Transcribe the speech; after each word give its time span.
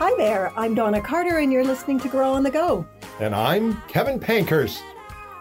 I'm 0.00 0.18
here. 0.18 0.50
I'm 0.56 0.74
Donna 0.74 1.02
Carter, 1.02 1.36
and 1.36 1.52
you're 1.52 1.64
listening 1.64 2.00
to 2.00 2.08
Grow 2.08 2.32
on 2.32 2.42
the 2.42 2.50
Go. 2.50 2.86
And 3.20 3.34
I'm 3.34 3.82
Kevin 3.88 4.18
Pankhurst. 4.18 4.80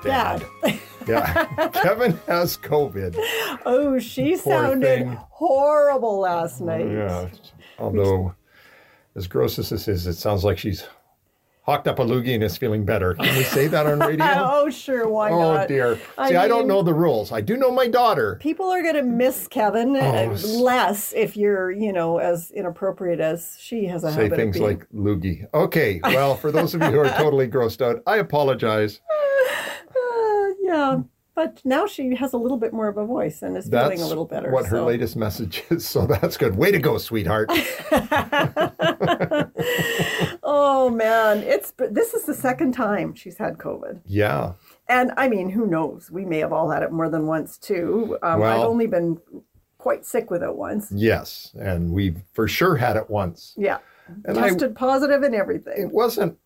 Dad. 0.04 0.46
Yeah. 1.08 1.46
Kevin 1.74 2.20
has 2.28 2.58
COVID. 2.58 3.16
Oh, 3.66 4.00
she 4.00 4.32
Poor 4.32 4.54
sounded 4.54 5.06
thing. 5.06 5.18
horrible 5.30 6.20
last 6.20 6.62
night. 6.62 6.88
Yeah. 6.88 7.30
Although, 7.80 8.34
as 9.16 9.28
gross 9.28 9.60
as 9.60 9.70
this 9.70 9.88
is, 9.88 10.08
it 10.08 10.14
sounds 10.14 10.44
like 10.44 10.58
she's 10.58 10.86
hawked 11.64 11.88
up 11.88 12.00
a 12.00 12.02
loogie 12.02 12.34
and 12.34 12.44
is 12.44 12.56
feeling 12.56 12.86
better. 12.86 13.14
Can 13.14 13.36
we 13.36 13.44
say 13.44 13.68
that 13.68 13.86
on 13.86 14.00
radio? 14.00 14.26
Oh, 14.50 14.70
sure, 14.70 15.08
why 15.10 15.30
oh, 15.30 15.54
not? 15.54 15.66
Oh, 15.66 15.68
dear. 15.68 16.00
I 16.18 16.30
See, 16.30 16.36
I 16.38 16.48
don't 16.48 16.66
know 16.68 16.82
the 16.82 16.94
rules. 16.94 17.32
I 17.34 17.42
do 17.42 17.58
know 17.58 17.72
my 17.72 17.88
daughter. 17.88 18.38
People 18.42 18.68
are 18.72 18.82
going 18.82 18.96
to 18.96 19.04
miss 19.04 19.48
Kevin 19.50 19.96
uh, 19.98 20.30
Oh, 20.30 20.48
less 20.62 21.14
if 21.14 21.36
you're, 21.36 21.70
you 21.72 21.92
know, 21.92 22.18
as 22.20 22.52
inappropriate 22.52 23.20
as 23.20 23.58
she 23.60 23.86
has 23.86 24.04
a 24.06 24.12
Say 24.14 24.24
habit 24.24 24.38
things 24.38 24.56
of 24.56 24.62
being. 24.62 24.78
like 24.80 24.90
loogie. 24.92 25.46
Okay. 25.54 26.00
Well, 26.04 26.36
for 26.38 26.52
those 26.52 26.74
of 26.74 26.82
you 26.82 26.88
who 26.88 27.00
are 27.00 27.10
totally 27.18 27.48
grossed 27.50 27.82
out, 27.82 28.02
I 28.08 28.18
apologize. 28.18 29.02
Yeah, 30.68 31.02
but 31.36 31.62
now 31.64 31.86
she 31.88 32.16
has 32.16 32.34
a 32.34 32.38
little 32.38 32.58
bit 32.58 32.74
more 32.74 32.88
of 32.88 32.98
a 32.98 33.06
voice 33.06 33.42
and 33.42 33.56
is 33.56 33.70
That's 33.70 33.90
feeling 33.90 34.02
a 34.04 34.08
little 34.08 34.26
better. 34.26 34.52
what 34.52 34.66
her 34.68 34.82
latest 34.82 35.16
message 35.16 35.64
is. 35.70 35.86
So 35.88 36.06
that's 36.06 36.36
good. 36.38 36.56
Way 36.56 36.72
to 36.72 36.80
go, 36.80 36.98
sweetheart. 36.98 37.50
oh 40.44 40.90
man, 40.94 41.40
it's 41.40 41.72
this 41.78 42.14
is 42.14 42.24
the 42.26 42.34
second 42.34 42.74
time 42.74 43.14
she's 43.14 43.38
had 43.38 43.58
COVID. 43.58 44.02
Yeah. 44.06 44.54
And 44.90 45.12
I 45.18 45.28
mean, 45.28 45.50
who 45.50 45.68
knows? 45.68 46.10
We 46.12 46.26
may 46.26 46.40
have 46.40 46.54
all 46.54 46.70
had 46.70 46.82
it 46.84 46.92
more 46.92 47.10
than 47.10 47.28
once 47.28 47.58
too. 47.58 48.18
Um, 48.24 48.42
I've 48.42 48.62
only 48.62 48.88
been 48.88 49.18
quite 49.78 50.06
sick 50.06 50.32
with 50.32 50.42
it 50.44 50.56
once. 50.56 50.92
Yes. 50.92 51.52
And 51.60 51.92
we've 51.94 52.22
for 52.34 52.48
sure 52.48 52.76
had 52.78 52.96
it 52.98 53.10
once. 53.10 53.54
Yeah. 53.58 53.78
And 54.26 54.38
I- 54.40 54.50
Tested 54.50 54.76
positive 54.76 55.24
and 55.24 55.36
everything. 55.36 55.76
it 55.78 55.92
wasn't 55.92 56.38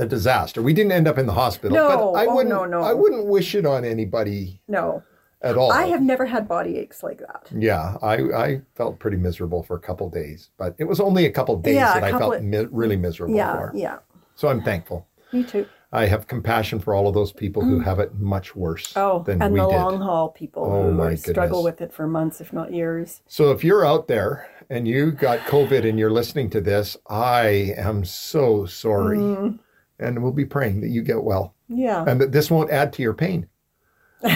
a 0.00 0.06
disaster. 0.06 0.62
We 0.62 0.72
didn't 0.72 0.92
end 0.92 1.06
up 1.06 1.18
in 1.18 1.26
the 1.26 1.32
hospital. 1.32 1.76
No, 1.76 1.88
but 1.88 2.20
I 2.20 2.26
oh, 2.26 2.34
wouldn't. 2.36 2.54
no, 2.54 2.64
no. 2.64 2.80
I 2.82 2.92
wouldn't 2.92 3.26
wish 3.26 3.54
it 3.54 3.66
on 3.66 3.84
anybody 3.84 4.60
no, 4.66 5.02
at 5.42 5.56
all. 5.56 5.70
I 5.70 5.84
have 5.86 6.02
never 6.02 6.24
had 6.26 6.48
body 6.48 6.78
aches 6.78 7.02
like 7.02 7.18
that. 7.18 7.48
Yeah, 7.56 7.96
I, 8.02 8.14
I 8.32 8.62
felt 8.74 8.98
pretty 8.98 9.18
miserable 9.18 9.62
for 9.62 9.76
a 9.76 9.80
couple 9.80 10.08
days, 10.10 10.50
but 10.56 10.74
it 10.78 10.84
was 10.84 11.00
only 11.00 11.26
a 11.26 11.30
couple 11.30 11.56
days 11.58 11.74
Yeah, 11.76 11.94
that 11.94 12.04
I 12.04 12.10
felt 12.18 12.36
of- 12.36 12.42
mi- 12.44 12.66
really 12.70 12.96
miserable 12.96 13.34
Yeah, 13.36 13.52
for. 13.56 13.72
yeah. 13.74 13.98
So 14.34 14.48
I'm 14.48 14.62
thankful. 14.62 15.06
Me 15.32 15.44
too. 15.44 15.66
I 15.92 16.06
have 16.06 16.28
compassion 16.28 16.78
for 16.78 16.94
all 16.94 17.08
of 17.08 17.14
those 17.14 17.32
people 17.32 17.62
who 17.62 17.80
have 17.80 17.98
it 17.98 18.14
much 18.14 18.54
worse 18.54 18.92
Oh, 18.96 19.24
than 19.24 19.42
and 19.42 19.52
we 19.52 19.58
the 19.58 19.66
did. 19.66 19.74
long 19.76 20.00
haul 20.00 20.28
people 20.28 20.62
Oh, 20.64 20.84
who 20.84 20.92
my 20.94 21.16
struggle 21.16 21.62
goodness. 21.64 21.80
with 21.80 21.80
it 21.90 21.92
for 21.92 22.06
months, 22.06 22.40
if 22.40 22.52
not 22.52 22.72
years. 22.72 23.22
So 23.26 23.50
if 23.50 23.64
you're 23.64 23.84
out 23.84 24.06
there 24.06 24.48
and 24.70 24.86
you 24.86 25.10
got 25.10 25.40
COVID 25.40 25.86
and 25.88 25.98
you're 25.98 26.12
listening 26.12 26.48
to 26.50 26.60
this, 26.60 26.96
I 27.08 27.74
am 27.76 28.04
so 28.04 28.66
sorry. 28.66 29.18
Mm. 29.18 29.58
And 30.00 30.22
we'll 30.22 30.32
be 30.32 30.44
praying 30.44 30.80
that 30.80 30.88
you 30.88 31.02
get 31.02 31.22
well 31.22 31.54
Yeah. 31.68 32.04
and 32.06 32.20
that 32.20 32.32
this 32.32 32.50
won't 32.50 32.70
add 32.70 32.92
to 32.94 33.02
your 33.02 33.14
pain. 33.14 33.46
what 34.20 34.34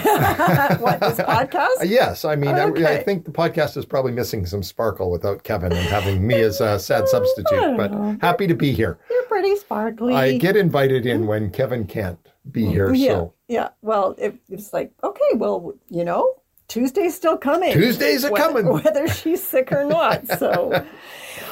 this 1.01 1.19
podcast? 1.19 1.69
Yes, 1.85 2.25
I 2.25 2.37
mean, 2.37 2.55
I- 2.55 2.69
I, 2.69 3.03
think 3.03 3.27
the 3.27 3.31
podcast 3.31 3.77
is 3.77 3.85
probably 3.85 4.13
missing 4.13 4.47
some 4.47 4.63
sparkle 4.63 5.11
without 5.11 5.43
Kevin 5.43 5.73
and 5.73 5.87
having 5.87 6.27
me 6.27 6.41
as 6.41 6.63
a 6.63 6.79
sad 6.79 7.07
substitute. 7.09 7.77
But 7.77 7.93
oh, 7.93 8.17
happy 8.23 8.47
to 8.47 8.55
be 8.55 8.73
here. 8.73 8.99
You're 9.11 9.25
pretty 9.25 9.57
sparkly. 9.57 10.15
I 10.15 10.39
get 10.39 10.57
invited 10.57 11.05
in 11.05 11.27
when 11.27 11.51
Kevin 11.51 11.87
can't 11.87 12.19
be 12.51 12.63
mm, 12.63 12.71
here. 12.71 12.95
yeah, 12.95 13.09
So 13.09 13.35
yeah. 13.49 13.69
Well, 13.83 14.15
it, 14.17 14.37
it's 14.49 14.73
like 14.73 14.93
okay, 15.03 15.31
well, 15.35 15.75
you 15.91 16.05
know, 16.05 16.35
Tuesday's 16.69 17.15
still 17.15 17.37
coming. 17.37 17.73
Tuesdays 17.73 18.25
are 18.25 18.33
whether, 18.33 18.45
coming. 18.47 18.67
whether 18.85 19.07
she's 19.09 19.43
sick 19.43 19.71
or 19.71 19.85
not. 19.85 20.27
So, 20.39 20.71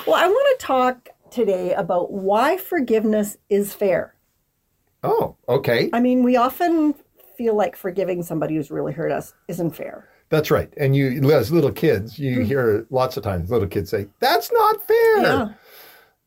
well, 0.07 0.17
I 0.17 0.27
want 0.27 0.59
to 0.59 0.67
talk 0.67 1.09
today 1.33 1.75
about 1.75 2.13
why 2.13 2.57
forgiveness 2.57 3.37
is 3.49 3.75
fair. 3.75 4.15
oh, 5.03 5.37
okay, 5.49 5.91
I 5.93 6.01
mean, 6.01 6.23
we 6.23 6.37
often 6.37 6.95
feel 7.37 7.57
like 7.57 7.75
forgiving 7.77 8.23
somebody 8.23 8.57
who's 8.57 8.71
really 8.71 8.93
hurt 8.93 9.11
us 9.11 9.35
isn't 9.49 9.73
fair. 9.73 10.09
that's 10.29 10.51
right. 10.51 10.73
And 10.77 10.95
you, 10.95 11.33
as 11.33 11.51
little 11.51 11.73
kids, 11.73 12.19
you 12.19 12.37
mm-hmm. 12.37 12.45
hear 12.45 12.87
lots 12.91 13.17
of 13.17 13.23
times 13.25 13.51
little 13.51 13.69
kids 13.69 13.91
say, 13.91 14.07
"That's 14.21 14.53
not 14.53 14.87
fair." 14.87 15.23
Yeah. 15.23 15.49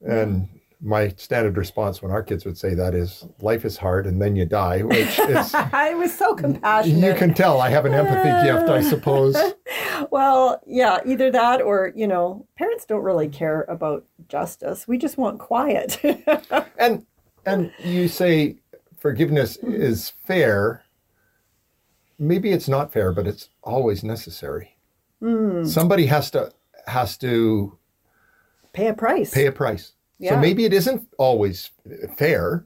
And 0.05 0.49
my 0.81 1.09
standard 1.17 1.57
response 1.57 2.01
when 2.01 2.11
our 2.11 2.21
kids 2.21 2.45
would 2.45 2.57
say 2.57 2.75
that 2.75 2.93
is, 2.93 3.25
"Life 3.39 3.65
is 3.65 3.77
hard, 3.77 4.05
and 4.05 4.21
then 4.21 4.35
you 4.35 4.45
die," 4.45 4.81
which 4.81 5.19
is. 5.19 5.53
I 5.55 5.95
was 5.95 6.13
so 6.13 6.35
compassionate. 6.35 7.03
You 7.03 7.15
can 7.15 7.33
tell 7.33 7.61
I 7.61 7.69
have 7.69 7.85
an 7.85 7.93
empathy 7.93 8.45
gift, 8.45 8.69
I 8.69 8.81
suppose. 8.81 9.35
Well, 10.11 10.61
yeah, 10.65 10.99
either 11.05 11.31
that 11.31 11.61
or, 11.61 11.91
you 11.95 12.07
know, 12.07 12.45
parents 12.57 12.85
don't 12.85 13.03
really 13.03 13.27
care 13.27 13.63
about 13.63 14.05
justice. 14.27 14.87
We 14.87 14.97
just 14.97 15.17
want 15.17 15.39
quiet. 15.39 15.99
And 16.77 17.05
and 17.45 17.71
you 17.83 18.07
say 18.07 18.57
forgiveness 18.97 19.57
is 19.57 20.11
fair. 20.25 20.83
Maybe 22.19 22.51
it's 22.51 22.67
not 22.67 22.91
fair, 22.91 23.11
but 23.11 23.27
it's 23.27 23.49
always 23.63 24.03
necessary. 24.03 24.77
Hmm. 25.21 25.63
Somebody 25.65 26.05
has 26.07 26.31
to 26.31 26.51
has 26.87 27.17
to 27.19 27.77
Pay 28.73 28.87
a 28.87 28.93
price. 28.93 29.33
pay 29.33 29.45
a 29.45 29.51
price. 29.51 29.93
Yeah. 30.19 30.31
Mm-hmm. 30.31 30.37
So 30.37 30.41
maybe 30.41 30.65
it 30.65 30.73
isn't 30.73 31.07
always 31.17 31.71
fair, 32.17 32.61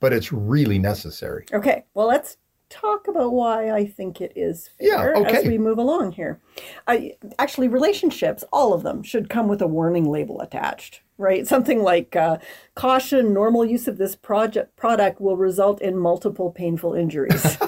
but 0.00 0.12
it's 0.12 0.32
really 0.32 0.78
necessary. 0.78 1.46
Okay, 1.52 1.84
well, 1.94 2.06
let's 2.06 2.36
talk 2.80 3.08
about 3.08 3.32
why 3.32 3.70
I 3.70 3.86
think 3.86 4.20
it 4.20 4.32
is 4.36 4.70
Yeah, 4.80 4.98
fair 4.98 5.26
as 5.26 5.46
we 5.46 5.58
move 5.58 5.78
along 5.78 6.12
here. 6.12 6.40
I 6.86 7.14
actually 7.38 7.68
relationships, 7.68 8.44
all 8.52 8.72
of 8.72 8.82
them 8.82 9.02
should 9.02 9.28
come 9.28 9.48
with 9.48 9.62
a 9.62 9.66
warning 9.66 10.10
label 10.10 10.40
attached, 10.40 11.02
right? 11.18 11.46
Something 11.54 11.82
like 11.82 12.14
uh, 12.16 12.38
caution: 12.74 13.32
normal 13.32 13.64
use 13.64 13.88
of 13.88 13.98
this 13.98 14.16
project 14.16 14.76
product 14.76 15.20
will 15.20 15.36
result 15.36 15.80
in 15.80 15.96
multiple 15.96 16.50
painful 16.50 16.94
injuries. 16.94 17.58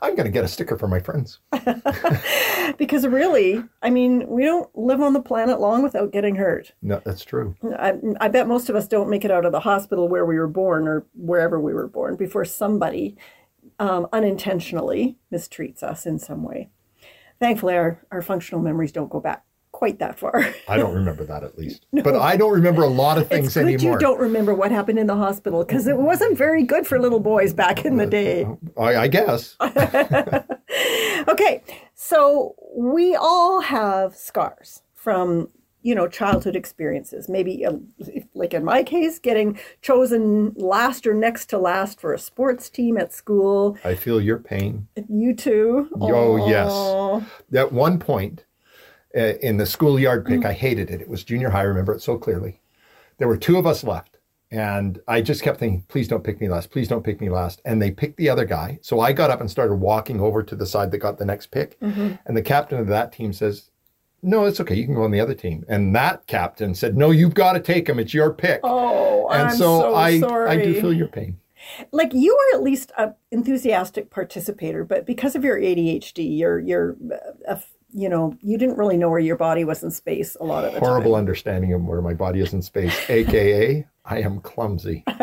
I'm 0.00 0.14
going 0.14 0.26
to 0.26 0.30
get 0.32 0.44
a 0.44 0.48
sticker 0.48 0.78
for 0.78 0.86
my 0.86 1.00
friends. 1.00 1.40
because 2.78 3.04
really, 3.06 3.64
I 3.82 3.90
mean, 3.90 4.28
we 4.28 4.44
don't 4.44 4.68
live 4.76 5.00
on 5.00 5.12
the 5.12 5.20
planet 5.20 5.60
long 5.60 5.82
without 5.82 6.12
getting 6.12 6.36
hurt. 6.36 6.72
No, 6.82 7.00
that's 7.04 7.24
true. 7.24 7.56
I, 7.76 7.94
I 8.20 8.28
bet 8.28 8.46
most 8.46 8.68
of 8.68 8.76
us 8.76 8.86
don't 8.86 9.10
make 9.10 9.24
it 9.24 9.32
out 9.32 9.44
of 9.44 9.50
the 9.50 9.60
hospital 9.60 10.08
where 10.08 10.24
we 10.24 10.38
were 10.38 10.46
born 10.46 10.86
or 10.86 11.04
wherever 11.14 11.58
we 11.58 11.74
were 11.74 11.88
born 11.88 12.14
before 12.14 12.44
somebody 12.44 13.16
um, 13.78 14.06
unintentionally 14.12 15.16
mistreats 15.32 15.82
us 15.82 16.06
in 16.06 16.18
some 16.18 16.42
way. 16.42 16.68
Thankfully, 17.40 17.74
our, 17.74 18.04
our 18.10 18.22
functional 18.22 18.60
memories 18.60 18.92
don't 18.92 19.10
go 19.10 19.20
back 19.20 19.44
quite 19.70 20.00
that 20.00 20.18
far. 20.18 20.52
I 20.66 20.76
don't 20.76 20.94
remember 21.02 21.24
that 21.24 21.44
at 21.44 21.56
least. 21.56 21.86
No. 21.92 22.02
But 22.02 22.16
I 22.16 22.36
don't 22.36 22.52
remember 22.52 22.82
a 22.82 22.88
lot 22.88 23.18
of 23.18 23.28
things 23.28 23.46
it's 23.46 23.54
good 23.54 23.66
anymore. 23.66 23.92
you 23.92 23.98
don't 23.98 24.18
remember 24.18 24.52
what 24.52 24.72
happened 24.72 24.98
in 24.98 25.06
the 25.06 25.16
hospital 25.16 25.64
because 25.64 25.86
it 25.86 25.96
wasn't 25.96 26.36
very 26.36 26.64
good 26.64 26.86
for 26.86 26.98
little 26.98 27.20
boys 27.20 27.52
back 27.52 27.84
in 27.84 27.96
the 27.96 28.06
day. 28.06 28.46
I, 28.76 28.96
I 28.96 29.08
guess. 29.08 29.56
Okay, 31.28 31.62
so 31.94 32.54
we 32.74 33.14
all 33.14 33.60
have 33.60 34.16
scars 34.16 34.82
from 34.94 35.50
you 35.82 35.94
know 35.94 36.08
childhood 36.08 36.56
experiences. 36.56 37.28
Maybe, 37.28 37.62
if- 37.98 38.24
like 38.34 38.54
in 38.54 38.64
my 38.64 38.82
case, 38.82 39.18
getting 39.18 39.58
chosen 39.82 40.52
last 40.56 41.06
or 41.06 41.14
next 41.14 41.46
to 41.50 41.58
last 41.58 42.00
for 42.00 42.12
a 42.12 42.18
sports 42.18 42.68
team 42.70 42.96
at 42.96 43.12
school. 43.12 43.76
I 43.84 43.94
feel 43.94 44.20
your 44.20 44.38
pain. 44.38 44.88
You 45.08 45.34
too. 45.34 45.88
Oh, 46.00 46.48
yes. 46.48 46.70
Aw. 46.70 47.20
At 47.54 47.72
one 47.72 47.98
point 47.98 48.44
uh, 49.16 49.34
in 49.42 49.56
the 49.56 49.66
schoolyard 49.66 50.24
Mm. 50.24 50.28
pick, 50.28 50.44
I 50.44 50.52
hated 50.52 50.90
it. 50.90 51.00
It 51.00 51.08
was 51.08 51.24
junior 51.24 51.50
high. 51.50 51.60
I 51.60 51.62
remember 51.62 51.94
it 51.94 52.02
so 52.02 52.18
clearly. 52.18 52.60
There 53.18 53.28
were 53.28 53.36
two 53.36 53.56
of 53.58 53.66
us 53.66 53.82
left. 53.82 54.16
And 54.50 54.98
I 55.06 55.20
just 55.20 55.42
kept 55.42 55.58
thinking, 55.60 55.84
please 55.88 56.08
don't 56.08 56.24
pick 56.24 56.40
me 56.40 56.48
last. 56.48 56.70
Please 56.70 56.88
don't 56.88 57.04
pick 57.04 57.20
me 57.20 57.28
last. 57.28 57.60
And 57.66 57.82
they 57.82 57.90
picked 57.90 58.16
the 58.16 58.30
other 58.30 58.46
guy. 58.46 58.78
So 58.80 59.00
I 59.00 59.12
got 59.12 59.30
up 59.30 59.40
and 59.42 59.50
started 59.50 59.74
walking 59.74 60.20
over 60.20 60.42
to 60.42 60.56
the 60.56 60.64
side 60.64 60.90
that 60.92 60.98
got 60.98 61.18
the 61.18 61.26
next 61.26 61.48
pick. 61.50 61.78
Mm-hmm. 61.80 62.12
And 62.24 62.34
the 62.36 62.40
captain 62.42 62.78
of 62.78 62.86
that 62.86 63.12
team 63.12 63.34
says, 63.34 63.70
no, 64.22 64.44
it's 64.46 64.60
okay. 64.60 64.74
You 64.74 64.84
can 64.84 64.94
go 64.94 65.04
on 65.04 65.10
the 65.10 65.20
other 65.20 65.34
team. 65.34 65.64
And 65.68 65.94
that 65.94 66.26
captain 66.26 66.74
said, 66.74 66.96
no, 66.96 67.10
you've 67.10 67.34
got 67.34 67.52
to 67.52 67.60
take 67.60 67.88
him. 67.88 67.98
It's 67.98 68.12
your 68.12 68.32
pick. 68.32 68.60
Oh, 68.64 69.28
and 69.28 69.48
I'm 69.48 69.56
so, 69.56 69.80
so 69.80 69.94
I, 69.94 70.20
sorry. 70.20 70.50
I 70.50 70.62
do 70.62 70.80
feel 70.80 70.92
your 70.92 71.08
pain. 71.08 71.38
like 71.92 72.12
you 72.14 72.34
were 72.34 72.58
at 72.58 72.62
least 72.62 72.92
a 72.98 73.14
enthusiastic 73.30 74.10
participator, 74.10 74.84
but 74.84 75.06
because 75.06 75.36
of 75.36 75.44
your 75.44 75.58
ADHD, 75.58 76.38
you're 76.38 76.58
you're 76.58 76.96
a 77.46 77.60
you 77.90 78.08
know, 78.08 78.36
you 78.42 78.58
didn't 78.58 78.76
really 78.76 78.96
know 78.96 79.08
where 79.10 79.18
your 79.20 79.36
body 79.36 79.64
was 79.64 79.82
in 79.82 79.90
space 79.90 80.36
a 80.40 80.44
lot 80.44 80.64
of 80.64 80.72
the 80.74 80.80
Horrible 80.80 81.12
time. 81.12 81.20
understanding 81.20 81.72
of 81.72 81.82
where 81.82 82.02
my 82.02 82.14
body 82.14 82.40
is 82.40 82.52
in 82.52 82.62
space, 82.62 82.94
aka 83.10 83.86
I 84.04 84.18
am 84.20 84.40
clumsy. 84.40 85.04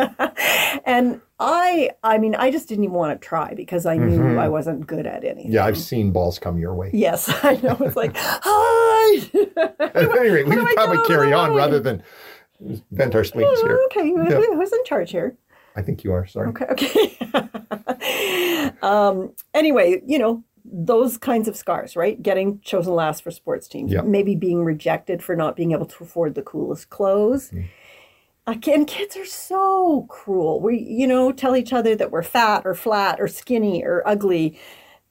And 0.83 1.21
I, 1.39 1.89
I 2.03 2.17
mean, 2.19 2.35
I 2.35 2.51
just 2.51 2.67
didn't 2.67 2.83
even 2.83 2.95
want 2.95 3.19
to 3.19 3.25
try 3.27 3.53
because 3.55 3.85
I 3.87 3.95
knew 3.97 4.37
I 4.37 4.49
wasn't 4.49 4.85
good 4.85 5.07
at 5.07 5.23
anything. 5.23 5.45
Mm-hmm. 5.45 5.53
Yeah, 5.53 5.65
I've 5.65 5.77
seen 5.77 6.11
balls 6.11 6.37
come 6.37 6.59
your 6.59 6.75
way. 6.75 6.91
Yes, 6.93 7.27
I 7.43 7.55
know. 7.55 7.75
It's 7.79 7.95
like, 7.95 8.11
hi. 8.15 9.29
At 9.79 9.95
any 9.95 10.29
rate, 10.29 10.47
we 10.47 10.53
should 10.53 10.67
probably 10.75 10.99
carry 11.07 11.33
on 11.33 11.51
Why? 11.53 11.57
rather 11.57 11.79
than 11.79 12.03
vent 12.91 13.15
our 13.15 13.23
spleens 13.23 13.59
here. 13.61 13.79
okay, 13.85 14.09
Yeah. 14.09 14.41
who's 14.53 14.73
in 14.73 14.83
charge 14.85 15.11
here? 15.11 15.35
I 15.75 15.81
think 15.81 16.03
you 16.03 16.11
are. 16.13 16.27
Sorry. 16.27 16.49
Okay, 16.49 16.65
okay. 16.69 17.17
um, 18.81 19.33
anyway, 19.53 20.01
you 20.05 20.19
know, 20.19 20.43
those 20.71 21.17
kinds 21.17 21.47
of 21.47 21.55
scars, 21.55 21.95
right? 21.95 22.21
Getting 22.21 22.59
chosen 22.61 22.93
last 22.93 23.23
for 23.23 23.31
sports 23.31 23.67
teams, 23.67 23.91
Yeah. 23.91 24.01
maybe 24.01 24.35
being 24.35 24.63
rejected 24.63 25.21
for 25.23 25.35
not 25.35 25.55
being 25.55 25.71
able 25.71 25.85
to 25.85 26.03
afford 26.03 26.35
the 26.35 26.41
coolest 26.41 26.89
clothes. 26.89 27.51
Mm. 27.51 27.65
Again, 28.47 28.85
kids 28.85 29.17
are 29.17 29.25
so 29.25 30.05
cruel. 30.09 30.59
We, 30.61 30.77
you 30.79 31.07
know, 31.07 31.31
tell 31.31 31.55
each 31.55 31.73
other 31.73 31.95
that 31.95 32.11
we're 32.11 32.21
fat 32.23 32.61
or 32.65 32.75
flat 32.75 33.19
or 33.19 33.27
skinny 33.27 33.83
or 33.83 34.03
ugly. 34.05 34.59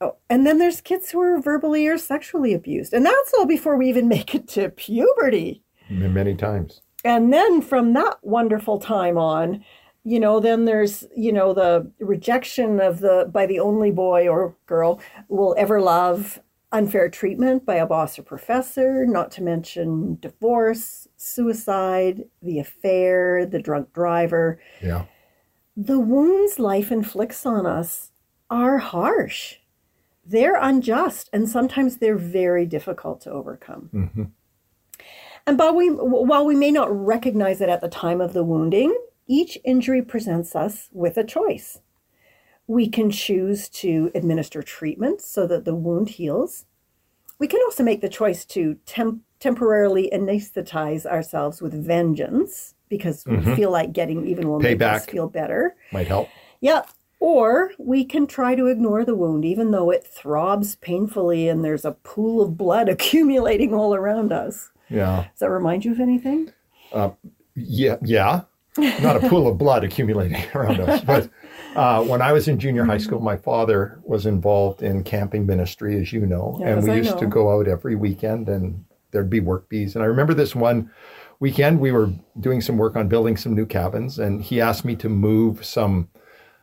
Oh, 0.00 0.16
and 0.30 0.46
then 0.46 0.58
there's 0.58 0.80
kids 0.80 1.10
who 1.10 1.20
are 1.20 1.40
verbally 1.40 1.86
or 1.86 1.98
sexually 1.98 2.54
abused. 2.54 2.92
And 2.92 3.04
that's 3.04 3.32
all 3.34 3.46
before 3.46 3.76
we 3.76 3.88
even 3.88 4.06
make 4.16 4.34
it 4.34 4.46
to 4.48 4.68
puberty. 4.70 5.62
Many 5.90 6.34
times. 6.34 6.80
And 7.04 7.32
then 7.32 7.60
from 7.60 7.92
that 7.94 8.16
wonderful 8.22 8.78
time 8.78 9.18
on, 9.18 9.64
you 10.04 10.20
know, 10.20 10.38
then 10.38 10.66
there's, 10.66 11.06
you 11.16 11.32
know, 11.32 11.54
the 11.54 11.90
rejection 11.98 12.78
of 12.80 13.00
the 13.00 13.28
by 13.32 13.46
the 13.46 13.58
only 13.58 13.90
boy 13.90 14.28
or 14.28 14.54
girl 14.66 15.00
will 15.28 15.54
ever 15.58 15.80
love, 15.80 16.40
unfair 16.72 17.08
treatment 17.08 17.64
by 17.64 17.76
a 17.76 17.86
boss 17.86 18.18
or 18.18 18.22
professor, 18.22 19.06
not 19.06 19.30
to 19.30 19.42
mention 19.42 20.18
divorce, 20.20 21.08
suicide, 21.16 22.24
the 22.42 22.58
affair, 22.58 23.46
the 23.46 23.58
drunk 23.58 23.92
driver. 23.94 24.60
Yeah. 24.82 25.06
The 25.76 25.98
wounds 25.98 26.58
life 26.58 26.92
inflicts 26.92 27.46
on 27.46 27.64
us 27.64 28.10
are 28.50 28.78
harsh. 28.78 29.56
They're 30.26 30.56
unjust 30.56 31.30
and 31.32 31.48
sometimes 31.48 31.96
they're 31.96 32.16
very 32.16 32.66
difficult 32.66 33.22
to 33.22 33.30
overcome. 33.30 33.88
hmm 33.90 34.24
And 35.46 35.58
while 35.58 35.74
we, 35.74 35.88
while 35.88 36.44
we 36.44 36.54
may 36.54 36.70
not 36.70 36.88
recognize 36.90 37.60
it 37.62 37.68
at 37.70 37.80
the 37.80 37.88
time 37.88 38.20
of 38.20 38.34
the 38.34 38.44
wounding, 38.44 38.94
each 39.26 39.58
injury 39.64 40.02
presents 40.02 40.54
us 40.54 40.88
with 40.92 41.16
a 41.16 41.24
choice. 41.24 41.80
We 42.66 42.88
can 42.88 43.10
choose 43.10 43.68
to 43.70 44.10
administer 44.14 44.62
treatment 44.62 45.20
so 45.20 45.46
that 45.46 45.64
the 45.64 45.74
wound 45.74 46.10
heals. 46.10 46.64
We 47.38 47.46
can 47.46 47.60
also 47.64 47.82
make 47.82 48.00
the 48.00 48.08
choice 48.08 48.44
to 48.46 48.76
temp- 48.86 49.22
temporarily 49.40 50.10
anesthetize 50.12 51.04
ourselves 51.04 51.60
with 51.60 51.74
vengeance 51.74 52.74
because 52.88 53.26
we 53.26 53.40
feel 53.56 53.70
like 53.70 53.92
getting 53.92 54.26
even 54.26 54.48
will 54.48 54.60
make 54.60 54.80
us 54.80 55.06
feel 55.06 55.28
better. 55.28 55.74
Might 55.92 56.06
help. 56.06 56.28
Yeah. 56.60 56.82
Or 57.20 57.72
we 57.78 58.04
can 58.04 58.26
try 58.26 58.54
to 58.54 58.66
ignore 58.66 59.04
the 59.04 59.14
wound, 59.16 59.44
even 59.44 59.70
though 59.70 59.90
it 59.90 60.06
throbs 60.06 60.76
painfully 60.76 61.48
and 61.48 61.64
there's 61.64 61.84
a 61.84 61.92
pool 61.92 62.40
of 62.42 62.56
blood 62.56 62.88
accumulating 62.94 63.74
all 63.74 63.94
around 63.94 64.32
us. 64.32 64.70
Yeah. 64.88 65.24
Does 65.32 65.40
that 65.40 65.50
remind 65.50 65.84
you 65.84 65.92
of 65.92 66.00
anything? 66.00 66.52
Uh, 66.92 67.10
Yeah. 67.54 67.96
Yeah. 68.02 68.42
Not 68.76 69.22
a 69.22 69.28
pool 69.28 69.46
of 69.46 69.56
blood 69.56 69.84
accumulating 69.84 70.42
around 70.54 70.80
us. 70.80 71.00
But 71.02 71.30
uh, 71.76 72.04
when 72.04 72.20
I 72.20 72.32
was 72.32 72.48
in 72.48 72.58
junior 72.58 72.84
high 72.84 72.98
school, 72.98 73.20
my 73.20 73.36
father 73.36 74.00
was 74.02 74.26
involved 74.26 74.82
in 74.82 75.04
camping 75.04 75.46
ministry, 75.46 76.00
as 76.00 76.12
you 76.12 76.26
know. 76.26 76.60
and 76.64 76.82
we 76.82 76.90
I 76.90 76.96
used 76.96 77.18
to 77.18 77.26
go 77.26 77.56
out 77.56 77.68
every 77.68 77.94
weekend 77.94 78.48
and 78.48 78.84
there'd 79.12 79.30
be 79.30 79.40
work 79.40 79.68
bees. 79.68 79.94
And 79.94 80.02
I 80.02 80.06
remember 80.06 80.34
this 80.34 80.54
one 80.54 80.90
weekend, 81.38 81.78
we 81.78 81.92
were 81.92 82.12
doing 82.40 82.60
some 82.60 82.76
work 82.76 82.96
on 82.96 83.08
building 83.08 83.36
some 83.36 83.54
new 83.54 83.66
cabins. 83.66 84.18
And 84.18 84.42
he 84.42 84.60
asked 84.60 84.84
me 84.84 84.96
to 84.96 85.08
move 85.08 85.64
some 85.64 86.08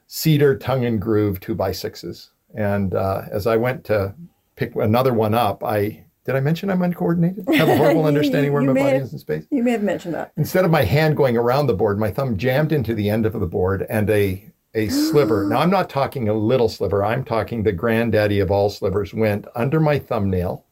cedar 0.08 0.58
tongue 0.58 0.84
and 0.84 1.02
groove 1.02 1.40
two 1.40 1.56
by 1.56 1.72
sixes. 1.72 2.32
And 2.54 2.94
uh, 2.94 3.24
as 3.32 3.48
I 3.48 3.56
went 3.56 3.86
to 3.86 4.14
pick 4.58 4.76
another 4.76 5.14
one 5.14 5.34
up, 5.34 5.64
I 5.64 6.06
did 6.26 6.36
I 6.36 6.40
mention 6.40 6.70
I'm 6.70 6.82
uncoordinated? 6.82 7.46
I 7.50 7.56
Have 7.56 7.70
a 7.70 7.78
horrible 7.78 8.06
understanding 8.06 8.54
where 8.54 8.62
my 8.62 8.74
body 8.74 8.94
have- 8.94 9.04
is 9.04 9.14
in 9.14 9.20
space. 9.20 9.46
You 9.50 9.64
may 9.64 9.72
have 9.72 9.84
mentioned 9.84 10.14
that. 10.14 10.32
Instead 10.38 10.66
of 10.66 10.72
my 10.72 10.84
hand 10.84 11.18
going 11.18 11.36
around 11.36 11.68
the 11.68 11.74
board, 11.74 12.00
my 12.00 12.12
thumb 12.12 12.38
jammed 12.38 12.72
into 12.72 12.94
the 12.94 13.10
end 13.10 13.26
of 13.26 13.34
the 13.34 13.48
board 13.48 13.86
and 13.90 14.10
a 14.10 14.46
a 14.74 14.88
sliver. 14.88 15.46
Now 15.50 15.60
I'm 15.60 15.70
not 15.70 15.90
talking 15.90 16.30
a 16.30 16.34
little 16.34 16.70
sliver. 16.70 17.04
I'm 17.04 17.26
talking 17.26 17.64
the 17.64 17.74
granddaddy 17.74 18.40
of 18.40 18.52
all 18.52 18.70
slivers 18.70 19.14
went 19.14 19.46
under 19.56 19.80
my 19.80 20.00
thumbnail 20.00 20.66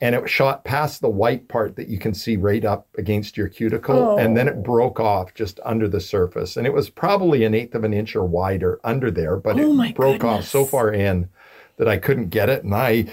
and 0.00 0.14
it 0.14 0.28
shot 0.28 0.64
past 0.64 1.00
the 1.00 1.08
white 1.08 1.46
part 1.48 1.76
that 1.76 1.88
you 1.88 1.98
can 1.98 2.14
see 2.14 2.36
right 2.36 2.64
up 2.64 2.88
against 2.96 3.36
your 3.36 3.48
cuticle 3.48 3.96
oh. 3.96 4.18
and 4.18 4.36
then 4.36 4.48
it 4.48 4.62
broke 4.62 4.98
off 4.98 5.34
just 5.34 5.60
under 5.64 5.88
the 5.88 6.00
surface 6.00 6.56
and 6.56 6.66
it 6.66 6.72
was 6.72 6.88
probably 6.88 7.44
an 7.44 7.54
eighth 7.54 7.74
of 7.74 7.84
an 7.84 7.92
inch 7.92 8.16
or 8.16 8.24
wider 8.24 8.80
under 8.84 9.10
there 9.10 9.36
but 9.36 9.58
Oh 9.58 9.82
it 9.82 9.94
broke 9.94 10.24
off 10.24 10.44
so 10.44 10.64
far 10.64 10.92
in 10.92 11.28
that 11.80 11.88
I 11.88 11.96
couldn't 11.96 12.28
get 12.28 12.50
it. 12.50 12.62
And 12.62 12.74
I 12.74 13.06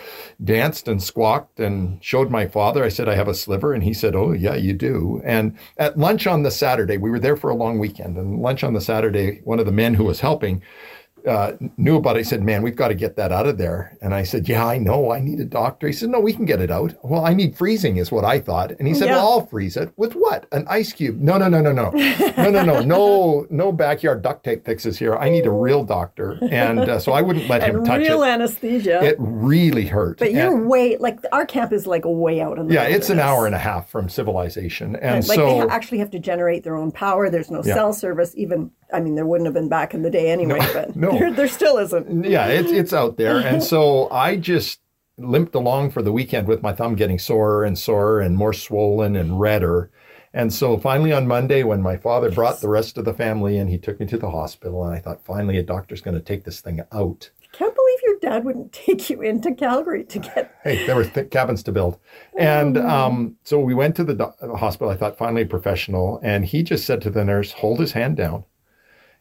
danced 0.43 0.89
and 0.89 1.01
squawked 1.01 1.57
and 1.57 2.03
showed 2.03 2.29
my 2.29 2.47
father. 2.47 2.83
I 2.83 2.89
said 2.89 3.07
I 3.07 3.15
have 3.15 3.29
a 3.29 3.33
sliver. 3.33 3.73
And 3.73 3.81
he 3.81 3.93
said 3.93 4.13
oh 4.13 4.33
yeah 4.33 4.55
you 4.55 4.73
do. 4.73 5.21
And 5.23 5.57
at 5.77 5.97
lunch 5.97 6.27
on 6.27 6.43
the 6.43 6.51
Saturday 6.51 6.97
we 6.97 7.09
were 7.09 7.19
there 7.19 7.37
for 7.37 7.49
a 7.49 7.55
long 7.55 7.79
weekend. 7.79 8.17
And 8.17 8.41
lunch 8.41 8.65
on 8.65 8.73
the 8.73 8.81
Saturday 8.81 9.39
one 9.45 9.59
of 9.59 9.65
the 9.65 9.71
men 9.71 9.93
who 9.93 10.03
was 10.03 10.19
helping 10.19 10.61
uh, 11.27 11.53
knew 11.77 11.97
about 11.97 12.15
it. 12.15 12.19
He 12.19 12.23
said, 12.23 12.43
"Man, 12.43 12.61
we've 12.61 12.75
got 12.75 12.87
to 12.87 12.95
get 12.95 13.15
that 13.17 13.31
out 13.31 13.45
of 13.47 13.57
there." 13.57 13.97
And 14.01 14.13
I 14.15 14.23
said, 14.23 14.47
"Yeah, 14.47 14.65
I 14.65 14.77
know. 14.77 15.11
I 15.11 15.19
need 15.19 15.39
a 15.39 15.45
doctor." 15.45 15.87
He 15.87 15.93
said, 15.93 16.09
"No, 16.09 16.19
we 16.19 16.33
can 16.33 16.45
get 16.45 16.61
it 16.61 16.71
out." 16.71 16.93
Well, 17.03 17.25
I 17.25 17.33
need 17.33 17.55
freezing, 17.55 17.97
is 17.97 18.11
what 18.11 18.23
I 18.25 18.39
thought. 18.39 18.71
And 18.79 18.87
he 18.87 18.93
said, 18.93 19.07
Yeah. 19.09 19.17
"Well, 19.17 19.27
I'll 19.31 19.45
freeze 19.45 19.77
it 19.77 19.91
with 19.97 20.13
what? 20.13 20.45
An 20.51 20.65
ice 20.69 20.93
cube?" 20.93 21.19
No, 21.19 21.37
no, 21.37 21.47
no, 21.49 21.61
no, 21.61 21.71
no, 21.71 21.89
no, 21.91 22.49
no, 22.49 22.63
no, 22.63 22.79
no, 22.93 23.47
no 23.49 23.71
backyard 23.71 24.21
duct 24.21 24.43
tape 24.43 24.65
fixes 24.65 24.97
here. 24.97 25.15
I 25.15 25.29
need 25.29 25.45
a 25.45 25.51
real 25.51 25.83
doctor, 25.83 26.37
and 26.51 26.79
uh, 26.79 26.99
so 26.99 27.11
I 27.11 27.21
wouldn't 27.21 27.49
let 27.49 27.61
him 27.63 27.83
touch 27.83 27.99
real 27.99 28.07
it. 28.07 28.09
Real 28.15 28.23
anesthesia. 28.23 29.03
It 29.03 29.15
really 29.19 29.85
hurt. 29.85 30.19
but 30.19 30.31
you're 30.33 30.55
And- 30.55 30.69
way 30.69 30.97
like 30.97 31.19
our 31.31 31.45
camp 31.45 31.73
is 31.73 31.85
like 31.87 32.03
way 32.05 32.41
out 32.41 32.57
in 32.57 32.67
the 32.67 32.73
yeah, 32.73 32.83
it's 32.83 33.09
an 33.09 33.19
hour 33.19 33.45
and 33.45 33.53
a 33.55 33.59
half 33.59 33.89
from 33.89 34.09
civilization, 34.09 34.95
and 34.97 35.27
like 35.27 35.35
so 35.35 35.61
they 35.61 35.67
actually 35.73 35.97
have 35.99 36.11
to 36.11 36.19
generate 36.19 36.63
their 36.63 36.75
own 36.75 36.91
power. 36.91 37.29
There's 37.29 37.51
no 37.51 37.61
Yeah. 37.63 37.73
cell 37.73 37.93
service. 37.93 38.33
Even 38.35 38.71
I 38.93 39.01
mean, 39.01 39.15
there 39.15 39.25
wouldn't 39.25 39.45
have 39.47 39.53
been 39.53 39.67
back 39.69 39.93
in 39.93 40.01
the 40.01 40.09
day 40.09 40.29
anyway. 40.31 40.59
but 40.73 40.95
no. 40.95 41.16
there, 41.19 41.31
there 41.31 41.47
still 41.47 41.77
isn't. 41.77 42.25
yeah, 42.25 42.47
it's 42.47 42.71
it's 42.71 42.93
out 42.93 43.17
there. 43.17 43.37
And 43.37 43.63
so 43.63 44.09
I 44.11 44.35
just 44.37 44.79
limped 45.17 45.55
along 45.55 45.91
for 45.91 46.01
the 46.01 46.11
weekend 46.11 46.47
with 46.47 46.61
my 46.61 46.73
thumb 46.73 46.95
getting 46.95 47.19
sorer 47.19 47.63
and 47.63 47.77
sorer 47.77 48.21
and 48.21 48.35
more 48.37 48.53
swollen 48.53 49.15
and 49.15 49.39
redder. 49.39 49.89
And 50.33 50.53
so 50.53 50.77
finally 50.77 51.11
on 51.11 51.25
Monday, 51.25 51.63
when 51.63 51.81
my 51.81 51.97
father 51.97 52.29
brought 52.29 52.61
the 52.61 52.69
rest 52.69 52.97
of 52.97 53.05
the 53.05 53.13
family 53.13 53.57
in, 53.57 53.67
he 53.67 53.79
took 53.79 53.99
me 53.99 54.05
to 54.07 54.17
the 54.17 54.29
hospital, 54.29 54.83
and 54.83 54.93
I 54.93 54.99
thought 54.99 55.25
finally 55.25 55.57
a 55.57 55.63
doctor's 55.63 56.01
going 56.01 56.15
to 56.17 56.21
take 56.21 56.43
this 56.43 56.61
thing 56.61 56.81
out. 56.91 57.31
Can't 57.53 57.73
believe 57.73 57.99
your 58.03 58.19
dad 58.19 58.45
wouldn't 58.45 58.71
take 58.85 59.09
you 59.09 59.21
into 59.21 59.55
Calgary 59.55 60.03
to 60.03 60.19
get. 60.19 60.53
Hey, 60.63 60.85
there 60.85 60.95
were 60.95 61.05
th- 61.05 61.31
cabins 61.31 61.63
to 61.63 61.71
build. 61.71 61.97
And 62.37 62.77
um, 62.77 63.37
so 63.43 63.59
we 63.59 63.73
went 63.73 63.95
to 63.95 64.03
the 64.03 64.13
do- 64.13 64.55
hospital. 64.55 64.91
I 64.91 64.97
thought 64.97 65.17
finally 65.17 65.41
a 65.43 65.47
professional. 65.47 66.19
And 66.21 66.45
he 66.45 66.61
just 66.61 66.85
said 66.85 67.01
to 67.03 67.09
the 67.09 67.23
nurse, 67.25 67.53
hold 67.53 67.79
his 67.79 67.93
hand 67.93 68.17
down. 68.17 68.43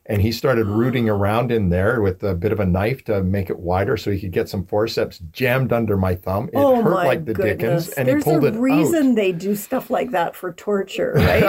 And 0.08 0.22
he 0.22 0.30
started 0.30 0.66
rooting 0.66 1.08
around 1.08 1.50
in 1.50 1.68
there 1.68 2.00
with 2.00 2.22
a 2.22 2.34
bit 2.34 2.52
of 2.52 2.60
a 2.60 2.64
knife 2.66 3.02
to 3.06 3.22
make 3.24 3.50
it 3.50 3.58
wider 3.58 3.96
so 3.96 4.12
he 4.12 4.20
could 4.20 4.30
get 4.30 4.48
some 4.48 4.64
forceps 4.64 5.18
jammed 5.32 5.72
under 5.72 5.96
my 5.96 6.14
thumb. 6.14 6.48
It 6.48 6.52
oh 6.54 6.80
hurt 6.80 7.04
like 7.04 7.24
the 7.24 7.34
goodness! 7.34 7.86
dickens. 7.86 7.88
And 7.98 8.08
There's 8.08 8.24
he 8.24 8.30
pulled 8.30 8.44
it. 8.44 8.52
There's 8.52 8.56
a 8.56 8.60
reason 8.60 9.14
they 9.16 9.32
do 9.32 9.56
stuff 9.56 9.90
like 9.90 10.12
that 10.12 10.36
for 10.36 10.52
torture, 10.52 11.12
right? 11.16 11.42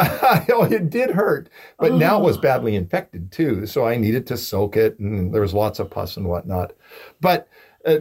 oh, 0.49 0.63
it 0.63 0.89
did 0.89 1.11
hurt. 1.11 1.49
But 1.77 1.93
now 1.93 2.19
it 2.19 2.23
was 2.23 2.37
badly 2.39 2.75
infected 2.75 3.31
too. 3.31 3.67
So 3.67 3.85
I 3.85 3.95
needed 3.95 4.25
to 4.27 4.37
soak 4.37 4.75
it. 4.75 4.97
And 4.97 5.31
there 5.33 5.41
was 5.41 5.53
lots 5.53 5.79
of 5.79 5.89
pus 5.91 6.17
and 6.17 6.27
whatnot. 6.27 6.73
But 7.21 7.47
uh, 7.85 7.99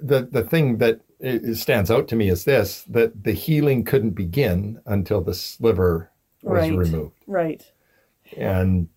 the, 0.00 0.28
the 0.30 0.42
thing 0.44 0.78
that 0.78 1.00
stands 1.54 1.90
out 1.90 2.08
to 2.08 2.16
me 2.16 2.28
is 2.28 2.44
this 2.44 2.82
that 2.90 3.24
the 3.24 3.32
healing 3.32 3.84
couldn't 3.84 4.10
begin 4.10 4.80
until 4.84 5.22
the 5.22 5.32
sliver 5.32 6.10
was 6.42 6.70
Right. 6.70 6.76
removed. 6.76 7.24
right. 7.26 7.62
And 8.36 8.88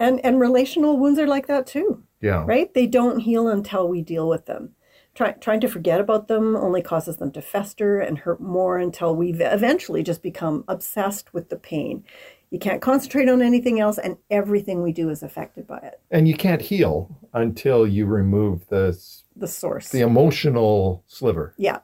And 0.00 0.20
and 0.24 0.40
relational 0.40 0.96
wounds 0.98 1.18
are 1.18 1.26
like 1.26 1.46
that 1.46 1.66
too. 1.66 2.02
yeah, 2.20 2.44
right? 2.46 2.72
They 2.74 2.86
don't 2.86 3.20
heal 3.20 3.48
until 3.48 3.88
we 3.88 4.02
deal 4.02 4.28
with 4.28 4.46
them. 4.46 4.70
Try, 5.14 5.30
trying 5.32 5.60
to 5.60 5.68
forget 5.68 6.00
about 6.00 6.26
them 6.26 6.56
only 6.56 6.82
causes 6.82 7.18
them 7.18 7.30
to 7.32 7.40
fester 7.42 8.00
and 8.00 8.18
hurt 8.18 8.40
more 8.40 8.78
until 8.78 9.14
we 9.14 9.32
eventually 9.32 10.02
just 10.02 10.22
become 10.22 10.64
obsessed 10.66 11.32
with 11.32 11.50
the 11.50 11.56
pain. 11.56 12.02
You 12.50 12.58
can't 12.58 12.82
concentrate 12.82 13.28
on 13.28 13.40
anything 13.42 13.78
else, 13.80 13.96
and 13.98 14.16
everything 14.30 14.82
we 14.82 14.92
do 14.92 15.10
is 15.10 15.22
affected 15.22 15.66
by 15.66 15.78
it. 15.78 16.00
and 16.10 16.26
you 16.26 16.34
can't 16.34 16.62
heal 16.62 17.16
until 17.32 17.86
you 17.86 18.06
remove 18.06 18.66
the 18.68 18.96
The 19.36 19.46
source. 19.48 19.88
the 19.90 20.00
emotional 20.00 21.04
sliver. 21.06 21.54
Yeah. 21.58 21.78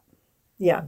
Yeah. 0.58 0.82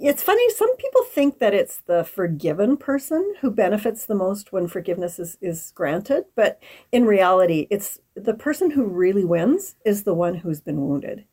It's 0.00 0.22
funny, 0.22 0.48
some 0.50 0.76
people 0.76 1.02
think 1.02 1.40
that 1.40 1.54
it's 1.54 1.78
the 1.78 2.04
forgiven 2.04 2.76
person 2.76 3.34
who 3.40 3.50
benefits 3.50 4.06
the 4.06 4.14
most 4.14 4.52
when 4.52 4.68
forgiveness 4.68 5.18
is, 5.18 5.36
is 5.40 5.72
granted, 5.74 6.26
but 6.36 6.62
in 6.92 7.04
reality, 7.04 7.66
it's 7.68 7.98
the 8.14 8.34
person 8.34 8.70
who 8.70 8.84
really 8.84 9.24
wins 9.24 9.74
is 9.84 10.04
the 10.04 10.14
one 10.14 10.36
who's 10.36 10.60
been 10.60 10.80
wounded. 10.82 11.24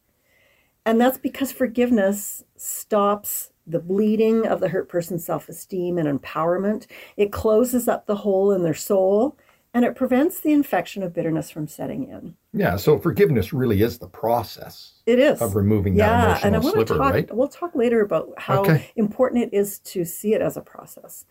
And 0.84 1.00
that's 1.00 1.20
because 1.20 1.52
forgiveness 1.52 2.44
stops 2.56 3.52
the 3.68 3.80
bleeding 3.80 4.48
of 4.48 4.62
the 4.62 4.70
hurt 4.70 4.90
person's 4.90 5.26
self 5.26 5.48
esteem 5.48 6.00
and 6.00 6.20
empowerment. 6.20 6.88
It 7.18 7.32
closes 7.32 7.88
up 7.88 8.08
the 8.08 8.16
hole 8.16 8.52
in 8.52 8.64
their 8.64 8.74
soul 8.74 9.38
and 9.76 9.84
it 9.84 9.94
prevents 9.94 10.40
the 10.40 10.54
infection 10.54 11.04
of 11.04 11.14
bitterness 11.14 11.52
from 11.52 11.68
setting 11.68 12.08
in. 12.10 12.36
Yeah. 12.54 12.78
So 12.78 12.98
forgiveness 12.98 13.52
really 13.52 13.82
is 13.82 14.00
the 14.00 14.08
process 14.08 14.94
It 15.06 15.20
is. 15.20 15.42
of 15.42 15.56
removing 15.56 15.96
that 15.98 16.40
yeah, 16.40 16.40
and 16.48 16.56
I 16.56 16.60
emotional 16.60 16.76
want 16.78 16.88
to 16.88 16.94
talk. 16.98 17.14
right? 17.14 17.36
We'll 17.36 17.50
talk 17.50 17.76
later 17.76 18.02
about 18.02 18.30
how 18.38 18.62
Okay. 18.62 18.90
important 18.96 19.44
it 19.44 19.54
is 19.54 19.80
to 19.80 20.06
see 20.06 20.34
it 20.34 20.42
as 20.42 20.56
a 20.56 20.62
process. 20.62 21.26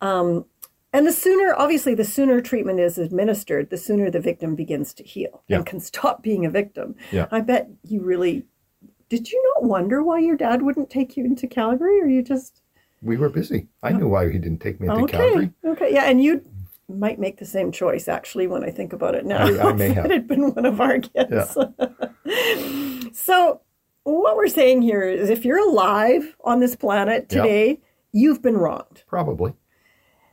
Um, 0.00 0.44
and 0.92 1.06
the 1.06 1.12
sooner, 1.12 1.54
obviously, 1.56 1.94
the 1.94 2.04
sooner 2.04 2.40
treatment 2.40 2.80
is 2.80 2.98
administered, 2.98 3.70
the 3.70 3.78
sooner 3.78 4.10
the 4.10 4.20
victim 4.20 4.56
begins 4.56 4.92
to 4.94 5.04
heal 5.04 5.42
Yeah. 5.48 5.58
and 5.58 5.66
can 5.66 5.78
stop 5.80 6.20
being 6.22 6.44
a 6.44 6.50
victim. 6.50 6.96
Yeah. 7.12 7.28
I 7.30 7.40
bet 7.40 7.70
you 7.84 8.02
really. 8.02 8.44
Did 9.08 9.30
you 9.30 9.40
not 9.54 9.68
wonder 9.68 10.02
why 10.02 10.18
your 10.18 10.36
dad 10.36 10.62
wouldn't 10.62 10.90
take 10.90 11.16
you 11.16 11.24
into 11.24 11.46
Calgary, 11.46 12.00
or 12.00 12.06
you 12.06 12.22
just 12.22 12.62
We 13.02 13.16
were 13.16 13.28
busy. 13.28 13.68
I 13.82 13.92
knew 13.92 14.08
why 14.08 14.28
he 14.32 14.38
didn't 14.38 14.58
take 14.60 14.80
me 14.80 14.88
into 14.88 15.02
okay? 15.02 15.16
Calgary. 15.18 15.50
Okay, 15.64 15.92
yeah, 15.94 16.04
and 16.10 16.20
you 16.24 16.42
might 16.88 17.18
make 17.18 17.38
the 17.38 17.46
same 17.46 17.72
choice 17.72 18.08
actually 18.08 18.46
when 18.46 18.64
I 18.64 18.70
think 18.70 18.92
about 18.92 19.14
it 19.14 19.24
now. 19.24 19.46
I- 19.46 19.70
I 19.70 19.72
may 19.82 19.88
have. 19.90 20.04
it 20.06 20.10
had 20.10 20.26
been 20.28 20.52
one 20.54 20.66
of 20.66 20.80
our 20.80 20.98
kids. 20.98 21.56
so, 23.18 23.60
what 24.04 24.36
we're 24.36 24.48
saying 24.48 24.82
here 24.82 25.02
is, 25.02 25.30
if 25.30 25.44
you're 25.44 25.66
alive 25.66 26.36
on 26.44 26.60
this 26.60 26.76
planet 26.76 27.26
Yeah. 27.30 27.42
today, 27.42 27.80
you've 28.12 28.42
been 28.42 28.56
wronged. 28.56 29.02
Probably. 29.06 29.54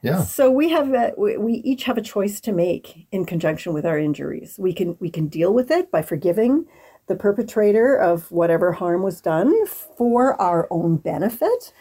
Yeah. 0.03 0.23
So 0.23 0.49
we 0.49 0.69
have 0.69 0.91
a, 0.93 1.13
we 1.15 1.53
each 1.63 1.83
have 1.83 1.95
a 1.97 2.01
choice 2.01 2.41
to 2.41 2.51
make 2.51 3.05
in 3.11 3.23
conjunction 3.23 3.71
with 3.71 3.85
our 3.85 3.99
injuries. 3.99 4.55
We 4.57 4.73
can 4.73 4.97
we 4.99 5.11
can 5.11 5.27
deal 5.27 5.53
with 5.53 5.69
it 5.69 5.91
by 5.91 6.01
forgiving 6.01 6.65
the 7.07 7.15
perpetrator 7.15 7.95
of 7.95 8.31
whatever 8.31 8.71
harm 8.71 9.03
was 9.03 9.21
done 9.21 9.53
for 9.67 10.39
our 10.41 10.67
own 10.71 10.97
benefit, 10.97 11.71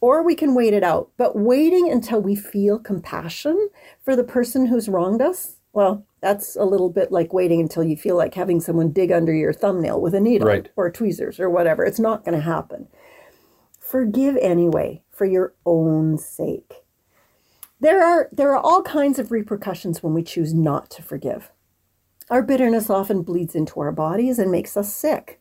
or 0.00 0.22
we 0.22 0.34
can 0.34 0.54
wait 0.54 0.74
it 0.74 0.82
out. 0.82 1.10
But 1.16 1.36
waiting 1.36 1.90
until 1.90 2.20
we 2.20 2.34
feel 2.36 2.78
compassion 2.78 3.68
for 4.04 4.14
the 4.16 4.24
person 4.24 4.66
who's 4.66 4.88
wronged 4.88 5.20
us, 5.22 5.56
well, 5.72 6.04
that's 6.20 6.56
a 6.56 6.64
little 6.64 6.90
bit 6.90 7.12
like 7.12 7.32
waiting 7.32 7.60
until 7.60 7.84
you 7.84 7.96
feel 7.96 8.16
like 8.16 8.34
having 8.34 8.60
someone 8.60 8.90
dig 8.90 9.12
under 9.12 9.32
your 9.32 9.52
thumbnail 9.52 10.00
with 10.00 10.14
a 10.14 10.20
needle 10.20 10.48
Right. 10.48 10.68
or 10.76 10.90
tweezers 10.90 11.38
or 11.38 11.48
whatever. 11.50 11.84
It's 11.84 12.00
not 12.00 12.24
going 12.24 12.36
to 12.36 12.42
happen. 12.44 12.88
Forgive 13.78 14.36
anyway 14.38 15.02
for 15.10 15.24
your 15.24 15.54
own 15.64 16.18
sake. 16.18 16.74
There 17.80 18.04
are 18.04 18.28
there 18.32 18.50
are 18.52 18.58
all 18.58 18.82
kinds 18.82 19.18
of 19.20 19.30
repercussions 19.30 20.02
when 20.02 20.12
we 20.14 20.22
choose 20.24 20.52
not 20.52 20.90
to 20.90 21.02
forgive. 21.02 21.50
Our 22.28 22.42
bitterness 22.42 22.90
often 22.90 23.22
bleeds 23.22 23.54
into 23.54 23.80
our 23.80 23.92
bodies 23.92 24.38
and 24.38 24.50
makes 24.50 24.76
us 24.76 24.92
sick. 24.92 25.37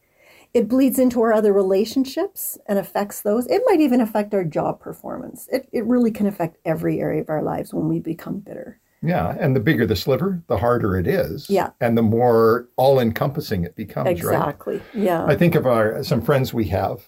It 0.57 0.67
bleeds 0.67 0.97
into 0.97 1.21
our 1.21 1.33
other 1.33 1.53
relationships 1.53 2.57
and 2.65 2.79
affects 2.79 3.21
those. 3.21 3.45
It 3.45 3.61
might 3.67 3.79
even 3.79 4.01
affect 4.01 4.33
our 4.33 4.43
job 4.43 4.79
performance. 4.79 5.47
It, 5.51 5.69
it 5.71 5.85
really 5.85 6.09
can 6.09 6.25
affect 6.25 6.57
every 6.65 6.99
area 6.99 7.21
of 7.21 7.29
our 7.29 7.43
lives 7.43 7.75
when 7.75 7.87
we 7.87 7.99
become 7.99 8.39
bitter. 8.39 8.79
Yeah. 9.03 9.37
And 9.39 9.55
the 9.55 9.59
bigger 9.59 9.85
the 9.85 9.95
sliver, 9.95 10.41
the 10.47 10.57
harder 10.57 10.97
it 10.97 11.05
is. 11.05 11.47
Yeah. 11.47 11.69
And 11.79 11.95
the 11.95 12.01
more 12.01 12.67
all 12.75 12.99
encompassing 12.99 13.65
it 13.65 13.75
becomes, 13.75 14.05
right? 14.07 14.17
Exactly. 14.17 14.81
Yeah. 14.95 15.25
I 15.25 15.35
think 15.35 15.53
of 15.53 15.67
our 15.67 16.03
some 16.03 16.23
friends 16.23 16.55
we 16.55 16.65
have 16.69 17.07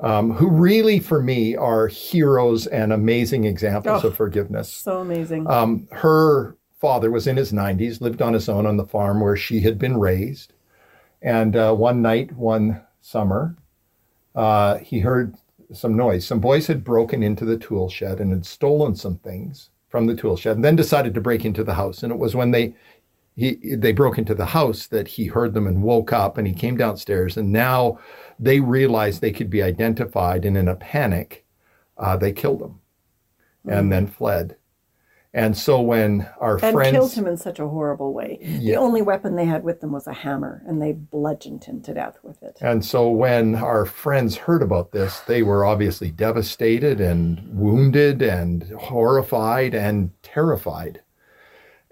um, 0.00 0.32
who 0.32 0.48
really, 0.48 1.00
for 1.00 1.20
me, 1.22 1.54
are 1.56 1.86
heroes 1.86 2.66
and 2.66 2.94
amazing 2.94 3.44
examples 3.44 4.04
Oh. 4.04 4.08
of 4.08 4.16
forgiveness. 4.16 4.72
so 4.72 5.00
amazing. 5.00 5.46
Um, 5.50 5.86
her 5.92 6.56
father 6.80 7.10
was 7.10 7.26
in 7.26 7.36
his 7.36 7.52
90s, 7.52 8.00
lived 8.00 8.22
on 8.22 8.32
his 8.32 8.48
own 8.48 8.64
on 8.64 8.78
the 8.78 8.86
farm 8.86 9.20
where 9.20 9.36
she 9.36 9.60
had 9.60 9.78
been 9.78 9.98
raised. 9.98 10.54
And 11.22 11.56
uh, 11.56 11.74
one 11.74 12.02
night, 12.02 12.34
one 12.36 12.82
summer, 13.00 13.56
uh, 14.34 14.78
he 14.78 15.00
heard 15.00 15.34
some 15.72 15.96
noise. 15.96 16.26
Some 16.26 16.40
boys 16.40 16.66
had 16.66 16.84
broken 16.84 17.22
into 17.22 17.44
the 17.44 17.58
tool 17.58 17.88
shed 17.88 18.20
and 18.20 18.32
had 18.32 18.46
stolen 18.46 18.96
some 18.96 19.18
things 19.18 19.70
from 19.88 20.06
the 20.06 20.14
tool 20.14 20.36
shed 20.36 20.56
and 20.56 20.64
then 20.64 20.76
decided 20.76 21.14
to 21.14 21.20
break 21.20 21.44
into 21.44 21.64
the 21.64 21.74
house. 21.74 22.02
And 22.02 22.12
it 22.12 22.18
was 22.18 22.34
when 22.34 22.50
they 22.50 22.74
he 23.36 23.76
they 23.76 23.92
broke 23.92 24.18
into 24.18 24.34
the 24.34 24.46
house 24.46 24.86
that 24.88 25.08
he 25.08 25.26
heard 25.26 25.54
them 25.54 25.66
and 25.66 25.82
woke 25.82 26.12
up 26.12 26.36
and 26.36 26.46
he 26.46 26.54
came 26.54 26.76
downstairs 26.76 27.36
and 27.36 27.52
now 27.52 27.98
they 28.38 28.60
realized 28.60 29.20
they 29.20 29.32
could 29.32 29.50
be 29.50 29.62
identified 29.62 30.44
and 30.44 30.56
in 30.56 30.68
a 30.68 30.76
panic 30.76 31.46
uh, 31.98 32.16
they 32.16 32.32
killed 32.32 32.60
him 32.60 32.80
and 33.66 33.92
then 33.92 34.06
fled 34.06 34.56
and 35.32 35.56
so 35.56 35.80
when 35.80 36.28
our 36.40 36.58
and 36.62 36.74
friends 36.74 36.90
killed 36.90 37.12
him 37.12 37.26
in 37.26 37.36
such 37.36 37.60
a 37.60 37.68
horrible 37.68 38.12
way. 38.12 38.38
The 38.42 38.76
only 38.76 39.00
weapon 39.00 39.36
they 39.36 39.44
had 39.44 39.62
with 39.62 39.80
them 39.80 39.92
was 39.92 40.08
a 40.08 40.12
hammer, 40.12 40.62
and 40.66 40.82
they 40.82 40.92
bludgeoned 40.92 41.64
him 41.64 41.82
to 41.82 41.94
death 41.94 42.18
with 42.22 42.42
it. 42.42 42.58
And 42.60 42.84
so 42.84 43.08
when 43.08 43.54
our 43.54 43.86
friends 43.86 44.36
heard 44.36 44.62
about 44.62 44.90
this, 44.90 45.20
they 45.20 45.42
were 45.42 45.64
obviously 45.64 46.10
devastated 46.10 47.00
and 47.00 47.40
wounded 47.56 48.22
and 48.22 48.64
horrified 48.78 49.74
and 49.74 50.10
terrified. 50.22 51.00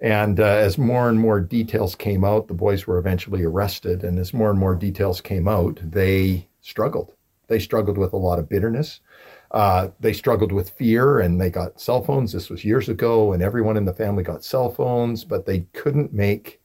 And 0.01 0.41
uh, 0.41 0.45
as 0.45 0.77
more 0.77 1.09
and 1.09 1.19
more 1.19 1.41
details 1.41 1.95
came 1.95 2.25
out, 2.25 2.49
the 2.49 2.55
boys 2.55 2.87
were 2.87 2.99
eventually 2.99 3.45
arrested. 3.45 4.03
And 4.03 4.19
as 4.19 4.35
more 4.35 4.51
and 4.51 4.59
more 4.59 4.75
details 4.75 5.21
came 5.21 5.49
out, 5.49 5.81
they 5.83 6.49
struggled. 6.61 7.15
They 7.49 7.59
struggled 7.59 7.99
with 7.99 8.13
a 8.13 8.19
lot 8.19 8.39
of 8.39 8.49
bitterness. 8.49 9.01
Uh, 9.51 9.89
they 10.01 10.13
struggled 10.13 10.53
with 10.53 10.71
fear 10.71 11.21
and 11.21 11.41
they 11.41 11.49
got 11.51 11.81
cell 11.81 12.03
phones. 12.03 12.33
This 12.33 12.51
was 12.51 12.65
years 12.65 12.89
ago, 12.89 13.33
and 13.33 13.43
everyone 13.43 13.77
in 13.77 13.85
the 13.87 13.95
family 13.95 14.23
got 14.23 14.45
cell 14.45 14.69
phones, 14.71 15.25
but 15.25 15.47
they 15.47 15.61
couldn't 15.73 16.13
make, 16.13 16.61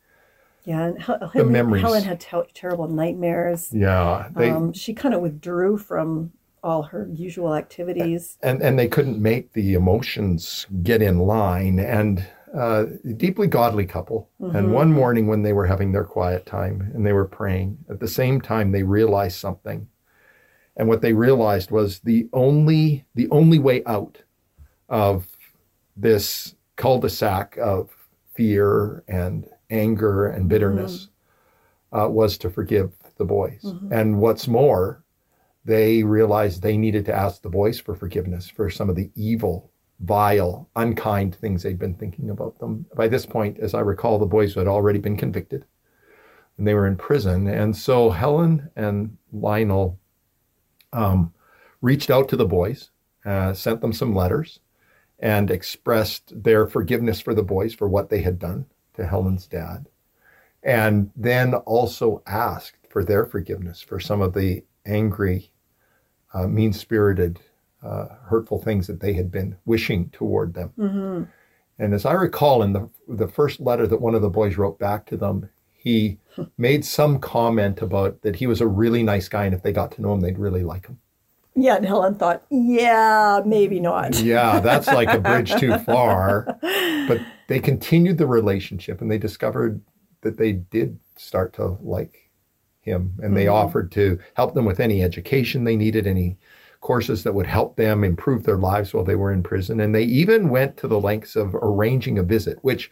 Yeah, 0.65 0.87
and 0.87 1.01
Hel- 1.01 1.29
Helen, 1.33 1.51
memories. 1.51 1.81
Helen 1.81 2.03
had 2.03 2.19
ter- 2.19 2.45
terrible 2.53 2.87
nightmares. 2.89 3.71
yeah, 3.73 4.27
they, 4.35 4.49
um, 4.49 4.73
she 4.73 4.93
kind 4.93 5.13
of 5.15 5.21
withdrew 5.21 5.77
from 5.77 6.31
all 6.63 6.83
her 6.83 7.09
usual 7.13 7.55
activities. 7.55 8.37
and 8.41 8.61
and 8.61 8.79
they 8.79 8.87
couldn't 8.87 9.21
make 9.21 9.51
the 9.53 9.73
emotions 9.73 10.65
get 10.81 11.01
in 11.01 11.19
line 11.19 11.77
and 11.79 12.25
uh, 12.53 12.85
deeply 13.17 13.47
godly 13.47 13.85
couple 13.85 14.29
and 14.39 14.71
one 14.71 14.91
morning 14.93 15.25
when 15.27 15.41
they 15.41 15.51
were 15.53 15.65
having 15.65 15.91
their 15.91 16.03
quiet 16.05 16.45
time 16.45 16.91
and 16.93 17.05
they 17.05 17.11
were 17.11 17.25
praying 17.25 17.77
at 17.89 17.99
the 17.99 18.07
same 18.07 18.39
time 18.39 18.71
they 18.71 18.83
realized 18.83 19.37
something 19.39 19.87
and 20.75 20.88
what 20.88 21.01
they 21.01 21.13
realized 21.13 21.72
was 21.72 22.00
the 22.00 22.27
only 22.34 23.06
the 23.15 23.30
only 23.30 23.60
way 23.60 23.84
out 23.86 24.18
of 24.89 25.27
this 25.96 26.56
cul-de-sac 26.75 27.58
of 27.58 27.89
fear 28.34 29.03
and 29.08 29.48
anger 29.70 30.27
and 30.27 30.50
bitterness 30.50 31.10
uh, 31.92 32.08
was 32.10 32.38
to 32.38 32.50
forgive 32.50 32.92
the 33.18 33.25
boys 33.25 33.63
and 33.92 34.18
what's 34.20 34.48
more 34.48 35.03
they 35.65 36.03
realized 36.03 36.62
they 36.62 36.77
needed 36.77 37.06
to 37.06 37.15
ask 37.15 37.42
the 37.42 37.50
boys 37.50 37.80
for 37.80 37.96
forgiveness 37.96 38.50
for 38.50 38.70
some 38.70 38.89
of 38.89 38.96
the 38.96 39.10
evil, 39.15 39.72
vile, 40.01 40.70
unkind 40.75 41.36
things 41.36 41.63
they'd 41.63 41.80
been 41.80 41.94
thinking 41.94 42.30
about 42.30 42.60
them. 42.60 42.86
By 42.96 43.08
this 43.08 43.25
point, 43.25 43.60
as 43.60 43.74
I 43.74 43.80
recall, 43.80 44.20
the 44.20 44.25
boys 44.25 44.56
had 44.56 44.68
already 44.68 45.00
been 45.00 45.15
convicted 45.15 45.65
and 46.58 46.68
they 46.68 46.74
were 46.74 46.88
in 46.88 46.98
prison. 46.98 47.48
And 47.48 47.75
so 47.75 48.10
Helen 48.10 48.70
and 48.75 49.18
Lionel 49.32 49.98
um, 50.93 51.33
reached 51.81 52.09
out 52.09 52.29
to 52.29 52.38
the 52.38 52.45
boys, 52.45 52.91
uh, 53.25 53.53
sent 53.53 53.81
them 53.81 53.91
some 53.93 54.15
letters, 54.15 54.59
and 55.19 55.51
expressed 55.51 56.43
their 56.43 56.67
forgiveness 56.67 57.19
for 57.19 57.33
the 57.33 57.43
boys 57.43 57.73
for 57.73 57.88
what 57.88 58.09
they 58.09 58.21
had 58.21 58.39
done 58.39 58.65
to 58.95 59.05
Helen's 59.05 59.47
dad. 59.47 59.88
And 60.62 61.12
then 61.15 61.53
also 61.53 62.23
asked 62.25 62.88
for 62.89 63.03
their 63.03 63.25
forgiveness 63.25 63.81
for 63.81 64.00
some 64.00 64.21
of 64.21 64.33
the 64.33 64.63
angry 64.85 65.51
uh, 66.33 66.47
mean 66.47 66.73
spirited, 66.73 67.39
uh, 67.83 68.07
hurtful 68.25 68.62
things 68.62 68.88
that 68.88 69.00
they 69.00 69.13
had 69.13 69.31
been 69.31 69.55
wishing 69.65 70.09
toward 70.09 70.53
them. 70.53 70.69
hmm 70.77 71.23
And 71.79 71.93
as 71.93 72.05
I 72.05 72.13
recall, 72.13 72.63
in 72.63 72.73
the, 72.73 72.89
the 73.07 73.27
first 73.27 73.59
letter 73.59 73.88
that 73.88 74.01
one 74.01 74.15
of 74.15 74.21
the 74.21 74.29
boys 74.29 74.57
wrote 74.57 74.79
back 74.79 75.05
to 75.07 75.17
them, 75.17 75.50
he 75.83 76.17
made 76.57 76.85
some 76.85 77.19
comment 77.19 77.81
about 77.81 78.21
that 78.21 78.37
he 78.37 78.47
was 78.47 78.61
a 78.61 78.67
really 78.67 79.03
nice 79.03 79.27
guy, 79.27 79.45
and 79.45 79.53
if 79.53 79.61
they 79.61 79.73
got 79.73 79.91
to 79.91 80.01
know 80.01 80.13
him, 80.13 80.21
they'd 80.21 80.39
really 80.39 80.63
like 80.63 80.87
him. 80.87 80.99
Yeah, 81.55 81.75
and 81.75 81.85
Helen 81.85 82.15
thought, 82.15 82.43
yeah, 82.49 83.41
maybe 83.45 83.79
not. 83.79 84.19
Yeah, 84.19 84.59
that's 84.59 84.87
like 84.87 85.09
a 85.09 85.19
bridge 85.19 85.53
too 85.55 85.77
far. 85.85 86.57
But 86.61 87.19
they 87.47 87.59
continued 87.59 88.17
the 88.17 88.25
relationship, 88.25 89.01
and 89.01 89.11
they 89.11 89.17
discovered 89.17 89.81
that 90.21 90.37
they 90.37 90.53
did 90.53 90.97
start 91.17 91.53
to 91.55 91.77
like 91.81 92.31
him, 92.79 93.13
and 93.21 93.35
they 93.35 93.45
mm-hmm. 93.45 93.55
offered 93.55 93.91
to 93.91 94.19
help 94.35 94.53
them 94.53 94.65
with 94.65 94.79
any 94.79 95.03
education 95.03 95.65
they 95.65 95.75
needed, 95.75 96.07
any 96.07 96.37
courses 96.79 97.23
that 97.23 97.33
would 97.33 97.45
help 97.45 97.75
them 97.75 98.03
improve 98.03 98.43
their 98.43 98.57
lives 98.57 98.93
while 98.93 99.03
they 99.03 99.15
were 99.15 99.31
in 99.31 99.43
prison. 99.43 99.79
And 99.79 99.93
they 99.93 100.03
even 100.03 100.49
went 100.49 100.77
to 100.77 100.87
the 100.87 100.99
lengths 100.99 101.35
of 101.35 101.55
arranging 101.55 102.17
a 102.17 102.23
visit, 102.23 102.57
which 102.61 102.89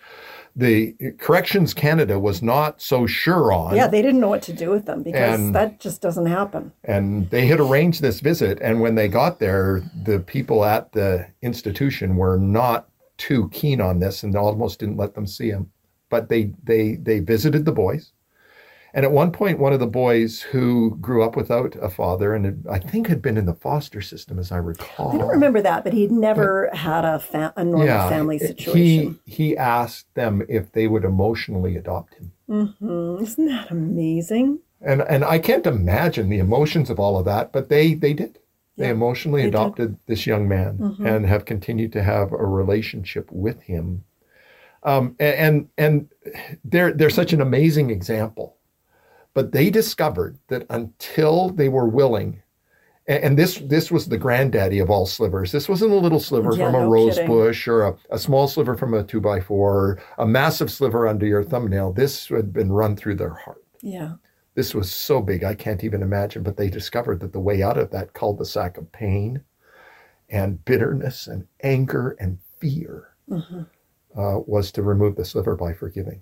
the 0.55 0.93
Corrections 1.17 1.74
Canada 1.74 2.20
was 2.20 2.41
not 2.41 2.81
so 2.81 3.08
sure 3.08 3.51
on. 3.53 3.75
Yeah, 3.75 3.88
they 3.88 4.01
didn't 4.01 4.20
know 4.20 4.27
what 4.29 4.41
to 4.43 4.53
do 4.53 4.70
with 4.70 4.86
them 4.86 5.03
because 5.03 5.39
And- 5.39 5.55
that 5.55 5.79
just 5.79 6.01
doesn't 6.01 6.25
happen. 6.25 6.72
And 6.84 7.29
they 7.29 7.46
had 7.48 7.60
arranged 7.60 8.01
this 8.01 8.20
visit. 8.20 8.60
And 8.62 8.81
when 8.81 8.96
they 8.96 9.08
got 9.08 9.39
there, 9.39 9.81
the 10.03 10.20
people 10.20 10.65
at 10.65 10.91
the 10.91 11.27
institution 11.41 12.15
were 12.17 12.38
not 12.38 12.89
too 13.17 13.50
keen 13.50 13.79
on 13.79 14.00
this 14.00 14.24
and 14.24 14.36
almost 14.36 14.79
didn't 14.79 14.98
let 14.98 15.13
them 15.13 15.27
see 15.27 15.50
him. 15.50 15.70
But 16.10 16.27
they 16.29 16.51
they 16.63 16.96
they 16.96 17.20
visited 17.20 17.65
the 17.65 17.72
boys 17.72 18.12
And 18.93 19.05
at 19.05 19.12
one 19.12 19.31
point, 19.31 19.57
one 19.60 19.71
of 19.74 19.79
the 19.79 19.88
boys 19.88 20.41
who 20.41 20.98
grew 21.00 21.24
up 21.24 21.36
without 21.38 21.75
a 21.81 21.89
father 21.89 22.33
and 22.36 22.43
had- 22.45 22.65
I 22.69 22.77
think 22.79 23.07
had 23.07 23.21
been 23.21 23.38
in 23.38 23.45
the 23.45 23.53
foster 23.53 24.01
system, 24.01 24.38
as 24.38 24.51
I 24.51 24.57
recall. 24.57 25.13
I 25.13 25.17
don't 25.17 25.29
remember 25.29 25.62
that, 25.62 25.83
but 25.86 25.93
he'd 25.93 26.12
never 26.12 26.69
had 26.74 27.05
a, 27.05 27.19
fa- 27.19 27.53
a 27.55 27.63
normal 27.63 28.10
family 28.10 28.38
situation. 28.38 29.19
He 29.25 29.31
he 29.31 29.57
asked 29.57 30.13
them 30.15 30.43
if 30.50 30.71
they 30.74 30.88
would 30.88 31.05
emotionally 31.05 31.77
adopt 31.77 32.15
him. 32.15 32.31
Mhm. 32.50 33.21
Isn't 33.21 33.45
that 33.45 33.71
amazing? 33.71 34.60
And 34.81 35.01
and 35.03 35.24
I 35.24 35.39
can't 35.39 35.65
imagine 35.67 36.27
the 36.29 36.39
emotions 36.39 36.89
of 36.89 37.00
all 37.00 37.17
of 37.17 37.25
that, 37.25 37.53
but 37.53 37.69
they 37.69 37.93
they 37.93 38.13
did. 38.13 38.39
They 38.77 38.86
Yeah, 38.88 38.91
emotionally 38.91 39.41
they 39.43 39.48
did. 39.51 39.55
adopted 39.55 39.98
this 40.07 40.25
young 40.27 40.48
man 40.50 40.77
Mhm. 40.79 41.05
and 41.05 41.25
have 41.27 41.45
continued 41.45 41.93
to 41.93 42.03
have 42.03 42.31
a 42.33 42.45
relationship 42.45 43.31
with 43.31 43.62
him. 43.62 44.03
Um, 44.83 45.15
a- 45.19 45.39
and 45.39 45.67
and 45.77 46.10
they're 46.65 46.91
they're 46.91 47.10
such 47.10 47.31
an 47.31 47.39
amazing 47.41 47.89
example. 47.89 48.57
But 49.34 49.52
they 49.52 49.70
discovered 49.70 50.38
that 50.50 50.66
until 50.70 51.50
they 51.50 51.70
were 51.70 51.88
willing, 51.88 52.42
and 53.08 53.38
this 53.38 53.58
this 53.60 53.90
was 53.92 54.08
the 54.08 54.18
granddaddy 54.18 54.80
of 54.80 54.90
all 54.90 55.06
slivers. 55.06 55.52
This 55.52 55.70
wasn't 55.70 55.92
a 55.94 55.96
little 55.96 56.20
sliver 56.20 56.54
Yeah, 56.56 56.66
from 56.66 56.76
a 56.76 56.80
no 56.84 56.90
rose 56.90 57.16
kidding. 57.16 57.30
bush 57.32 57.68
or 57.68 57.84
a, 57.84 57.96
a 58.10 58.20
small 58.20 58.48
sliver 58.48 58.76
from 58.76 58.94
a 58.94 59.04
two 59.04 59.22
by 59.22 59.40
four 59.40 59.74
or 59.76 60.00
a 60.18 60.26
massive 60.28 60.70
sliver 60.72 61.08
under 61.08 61.26
your 61.26 61.44
thumbnail. 61.44 61.94
This 61.94 62.28
had 62.28 62.52
been 62.54 62.72
run 62.72 62.96
through 62.96 63.16
their 63.16 63.34
heart 63.34 63.64
Yeah. 63.82 64.16
this 64.56 64.76
was 64.76 64.92
so 64.92 65.22
big 65.22 65.44
I 65.44 65.56
can't 65.56 65.84
even 65.84 66.02
imagine. 66.04 66.44
But 66.44 66.58
they 66.58 66.70
discovered 66.70 67.22
that 67.22 67.32
the 67.34 67.40
way 67.40 67.64
out 67.64 67.78
of 67.78 67.90
that 67.92 68.14
cul-de-sac 68.14 68.78
of 68.78 68.92
pain 68.92 69.42
and 70.30 70.64
bitterness 70.66 71.28
and 71.28 71.48
anger 71.64 72.16
and 72.20 72.38
fear 72.60 73.10
Mhm. 73.30 73.66
uh, 74.16 74.40
was 74.46 74.72
to 74.74 74.84
remove 74.84 75.16
the 75.16 75.26
sliver 75.26 75.56
by 75.56 75.74
forgiving. 75.74 76.22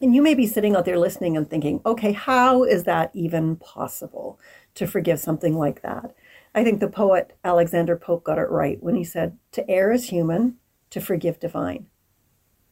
And 0.00 0.14
you 0.14 0.22
may 0.22 0.34
be 0.34 0.46
sitting 0.46 0.76
out 0.76 0.84
there 0.84 0.98
listening 0.98 1.36
and 1.36 1.48
thinking, 1.48 1.80
okay, 1.84 2.12
how 2.12 2.62
is 2.62 2.84
that 2.84 3.10
even 3.14 3.56
possible 3.56 4.38
to 4.74 4.86
forgive 4.86 5.18
something 5.18 5.58
like 5.58 5.82
that? 5.82 6.14
I 6.54 6.62
think 6.64 6.80
the 6.80 6.88
poet 6.88 7.36
Alexander 7.44 7.96
Pope 7.96 8.24
got 8.24 8.38
it 8.38 8.48
right 8.50 8.82
when 8.82 8.94
he 8.94 9.04
said, 9.04 9.36
to 9.52 9.68
err 9.68 9.90
is 9.92 10.08
human, 10.08 10.56
to 10.90 11.00
forgive 11.00 11.40
divine. 11.40 11.86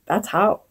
That's 0.06 0.28
how. 0.28 0.62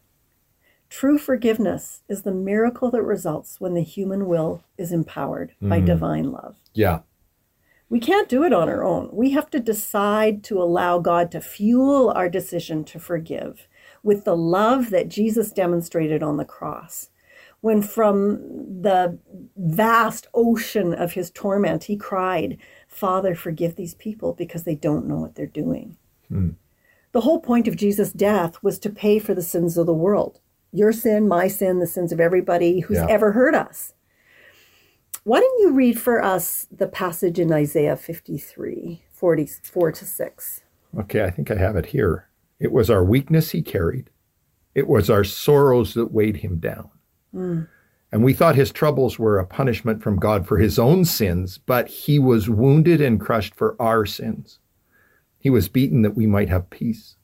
True 0.88 1.18
forgiveness 1.18 2.02
is 2.08 2.22
the 2.22 2.32
miracle 2.32 2.90
that 2.90 3.02
results 3.02 3.60
when 3.60 3.74
the 3.74 3.82
human 3.82 4.26
will 4.26 4.64
is 4.78 4.92
empowered 4.92 5.52
by 5.60 5.78
mm-hmm. 5.78 5.86
divine 5.86 6.30
love. 6.32 6.56
Yeah, 6.74 7.00
We 7.88 8.00
can't 8.00 8.28
do 8.28 8.42
it 8.42 8.52
on 8.52 8.68
our 8.68 8.82
own. 8.82 9.10
We 9.12 9.30
have 9.30 9.48
to 9.50 9.60
decide 9.60 10.42
to 10.44 10.60
allow 10.60 10.98
God 10.98 11.30
to 11.32 11.40
fuel 11.40 12.10
our 12.10 12.28
decision 12.28 12.84
to 12.86 12.98
forgive 12.98 13.68
with 14.02 14.24
the 14.24 14.36
love 14.36 14.90
that 14.90 15.08
Jesus 15.08 15.52
demonstrated 15.52 16.22
on 16.22 16.36
the 16.36 16.44
cross. 16.44 17.10
When 17.60 17.82
from 17.82 18.38
the 18.82 19.18
vast 19.56 20.26
ocean 20.34 20.92
of 20.94 21.12
his 21.12 21.30
torment, 21.30 21.84
he 21.84 21.96
cried, 21.96 22.58
Father, 22.86 23.34
forgive 23.34 23.76
these 23.76 23.94
people 23.94 24.34
because 24.34 24.64
they 24.64 24.74
don't 24.74 25.06
know 25.06 25.16
what 25.16 25.34
they're 25.34 25.46
doing. 25.46 25.96
Hmm. 26.28 26.50
The 27.12 27.22
whole 27.22 27.40
point 27.40 27.66
of 27.66 27.76
Jesus' 27.76 28.12
death 28.12 28.62
was 28.62 28.78
to 28.80 28.90
pay 28.90 29.18
for 29.18 29.34
the 29.34 29.42
sins 29.42 29.76
of 29.76 29.86
the 29.86 29.94
world 29.94 30.40
your 30.72 30.92
sin, 30.92 31.26
my 31.26 31.48
sin, 31.48 31.78
the 31.78 31.86
sins 31.86 32.12
of 32.12 32.20
everybody 32.20 32.80
who's 32.80 32.98
Yeah. 32.98 33.06
ever 33.08 33.32
heard 33.32 33.54
us. 33.54 33.94
Why 35.24 35.40
don't 35.40 35.60
you 35.60 35.72
read 35.72 35.98
for 35.98 36.22
us 36.22 36.66
the 36.70 36.86
passage 36.86 37.38
in 37.38 37.50
Isaiah 37.52 37.96
53, 37.96 39.02
44 39.10 39.92
to 39.92 40.04
6? 40.04 40.62
okay, 40.98 41.24
I 41.24 41.30
think 41.30 41.50
I 41.50 41.56
have 41.56 41.76
it 41.76 41.86
here. 41.86 42.28
It 42.58 42.72
was 42.72 42.90
our 42.90 43.04
weakness 43.04 43.50
he 43.50 43.62
carried, 43.62 44.10
it 44.74 44.88
was 44.88 45.08
our 45.08 45.24
sorrows 45.24 45.94
that 45.94 46.12
weighed 46.12 46.38
him 46.38 46.58
down. 46.58 46.90
Hmm. 47.32 47.62
And 48.12 48.24
we 48.24 48.32
thought 48.32 48.54
his 48.54 48.70
troubles 48.70 49.18
were 49.18 49.38
a 49.38 49.46
punishment 49.46 50.02
from 50.02 50.18
God 50.18 50.46
for 50.46 50.58
his 50.58 50.78
own 50.78 51.04
sins, 51.04 51.58
but 51.58 51.88
he 51.88 52.18
was 52.18 52.48
wounded 52.48 53.00
and 53.00 53.20
crushed 53.20 53.54
for 53.54 53.76
our 53.80 54.06
sins. 54.06 54.58
He 55.38 55.50
was 55.50 55.68
beaten 55.68 56.02
that 56.02 56.16
we 56.16 56.26
might 56.26 56.48
have 56.48 56.70
peace. 56.70 57.16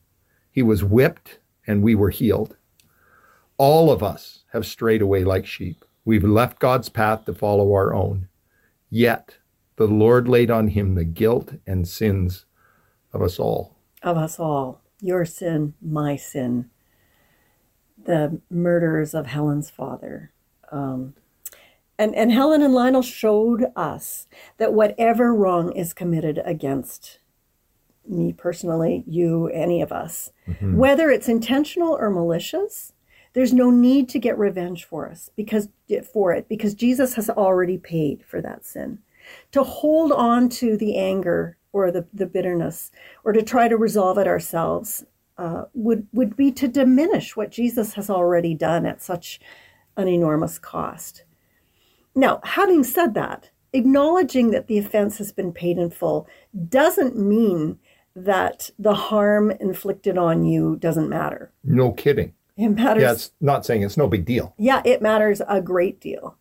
He 0.50 0.62
was 0.62 0.84
whipped 0.84 1.38
and 1.66 1.82
we 1.82 1.94
were 1.94 2.10
healed. 2.10 2.56
All 3.56 3.90
of 3.90 4.02
us 4.02 4.44
have 4.52 4.66
strayed 4.66 5.02
away 5.02 5.24
like 5.24 5.46
sheep. 5.46 5.84
We've 6.04 6.24
left 6.24 6.58
God's 6.58 6.88
path 6.88 7.24
to 7.26 7.34
follow 7.34 7.72
our 7.72 7.94
own. 7.94 8.28
Yet 8.90 9.38
the 9.76 9.86
Lord 9.86 10.28
laid 10.28 10.50
on 10.50 10.68
him 10.68 10.94
the 10.94 11.04
guilt 11.04 11.54
and 11.66 11.88
sins 11.88 12.44
of 13.12 13.22
us 13.22 13.38
all. 13.38 13.78
Of 14.02 14.16
us 14.16 14.38
all, 14.38 14.81
your 15.02 15.24
sin, 15.24 15.74
my 15.82 16.16
sin, 16.16 16.70
the 18.02 18.40
murderers 18.48 19.12
of 19.12 19.26
Helen's 19.26 19.68
father. 19.68 20.30
Um, 20.70 21.14
and, 21.98 22.14
and 22.14 22.32
Helen 22.32 22.62
and 22.62 22.72
Lionel 22.72 23.02
showed 23.02 23.66
us 23.76 24.26
that 24.56 24.72
whatever 24.72 25.34
wrong 25.34 25.72
is 25.72 25.92
committed 25.92 26.40
against 26.44 27.18
me 28.08 28.32
personally, 28.32 29.04
you, 29.06 29.48
any 29.48 29.82
of 29.82 29.92
us, 29.92 30.30
whether 30.60 31.10
it's 31.10 31.28
intentional 31.28 31.92
or 31.94 32.10
malicious, 32.10 32.92
there's 33.34 33.52
no 33.52 33.70
need 33.70 34.08
to 34.10 34.18
get 34.18 34.38
revenge 34.38 34.84
for 34.84 35.08
us 35.08 35.30
because 35.36 35.68
for 36.12 36.32
it 36.32 36.48
because 36.48 36.74
Jesus 36.74 37.14
has 37.14 37.30
already 37.30 37.78
paid 37.78 38.24
for 38.24 38.40
that 38.40 38.64
sin. 38.66 38.98
To 39.52 39.62
hold 39.62 40.12
on 40.12 40.48
to 40.50 40.76
the 40.76 40.96
anger 40.96 41.56
or 41.72 41.90
the, 41.90 42.06
the 42.12 42.26
bitterness 42.26 42.90
or 43.24 43.32
to 43.32 43.42
try 43.42 43.68
to 43.68 43.76
resolve 43.76 44.18
it 44.18 44.26
ourselves 44.26 45.04
uh, 45.38 45.64
would 45.74 46.06
would 46.12 46.36
be 46.36 46.52
to 46.52 46.68
diminish 46.68 47.36
what 47.36 47.50
Jesus 47.50 47.94
has 47.94 48.10
already 48.10 48.54
done 48.54 48.86
at 48.86 49.02
such 49.02 49.40
an 49.96 50.08
enormous 50.08 50.58
cost. 50.58 51.24
Now, 52.14 52.40
having 52.44 52.84
said 52.84 53.14
that, 53.14 53.50
acknowledging 53.72 54.50
that 54.50 54.66
the 54.66 54.78
offense 54.78 55.18
has 55.18 55.32
been 55.32 55.52
paid 55.52 55.78
in 55.78 55.90
full 55.90 56.28
doesn't 56.68 57.16
mean 57.16 57.78
that 58.14 58.70
the 58.78 58.94
harm 58.94 59.50
inflicted 59.52 60.18
on 60.18 60.44
you 60.44 60.76
doesn't 60.76 61.08
matter. 61.08 61.50
No 61.64 61.92
kidding. 61.92 62.34
It 62.58 62.68
matters. 62.68 63.02
Yeah, 63.02 63.12
it's 63.12 63.30
not 63.40 63.64
saying 63.64 63.82
it's 63.82 63.96
no 63.96 64.06
big 64.08 64.26
deal. 64.26 64.54
yeah, 64.58 64.82
it 64.84 65.00
matters 65.00 65.40
a 65.48 65.62
great 65.62 66.00
deal. 66.00 66.36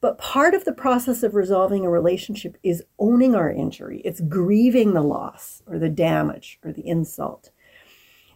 But 0.00 0.18
part 0.18 0.54
of 0.54 0.64
the 0.64 0.72
process 0.72 1.22
of 1.22 1.34
resolving 1.34 1.84
a 1.84 1.90
relationship 1.90 2.56
is 2.62 2.84
owning 2.98 3.34
our 3.34 3.50
injury. 3.50 4.00
It's 4.04 4.20
grieving 4.20 4.94
the 4.94 5.02
loss 5.02 5.62
or 5.66 5.78
the 5.78 5.88
damage 5.88 6.58
or 6.64 6.72
the 6.72 6.86
insult. 6.86 7.50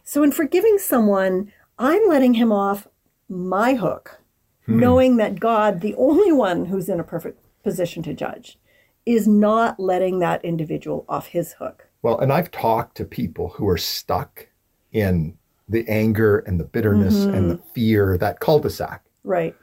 So, 0.03 0.23
in 0.23 0.31
forgiving 0.31 0.77
someone, 0.77 1.51
I'm 1.79 2.05
letting 2.07 2.33
him 2.33 2.51
off 2.51 2.87
my 3.29 3.75
hook, 3.75 4.19
hmm. 4.65 4.79
knowing 4.79 5.17
that 5.17 5.39
God, 5.39 5.79
the 5.79 5.95
only 5.95 6.31
one 6.33 6.65
who's 6.65 6.89
in 6.89 6.99
a 6.99 7.05
perfect 7.05 7.39
position 7.63 8.03
to 8.03 8.13
judge, 8.13 8.59
is 9.05 9.27
not 9.27 9.79
letting 9.79 10.19
that 10.19 10.43
individual 10.43 11.05
off 11.07 11.27
his 11.27 11.53
hook. 11.53 11.87
Well, 12.01 12.19
and 12.19 12.33
I've 12.33 12.51
talked 12.51 12.97
to 12.97 13.05
people 13.05 13.49
who 13.49 13.67
are 13.69 13.77
stuck 13.77 14.47
in 14.91 15.37
the 15.69 15.87
anger 15.87 16.39
and 16.39 16.59
the 16.59 16.65
bitterness 16.65 17.23
and 17.23 17.49
the 17.49 17.55
mm-hmm. 17.55 17.71
fear, 17.73 18.17
that 18.17 18.41
cul-de-sac. 18.41 19.03
Right. 19.23 19.55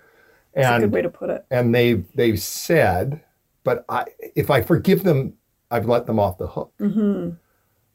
That's 0.54 0.66
a 0.66 0.70
good 0.78 0.82
And 0.84 0.92
way 0.92 1.02
to 1.02 1.08
put 1.10 1.30
it. 1.30 1.44
and 1.50 1.74
they've 1.74 2.04
they've 2.14 2.40
said, 2.40 3.22
but 3.64 3.84
I 3.88 4.06
if 4.34 4.50
I 4.50 4.60
forgive 4.62 5.02
them, 5.04 5.34
I've 5.70 5.86
let 5.86 6.06
them 6.06 6.18
off 6.18 6.38
the 6.38 6.46
hook. 6.48 6.72
hmm 6.78 7.30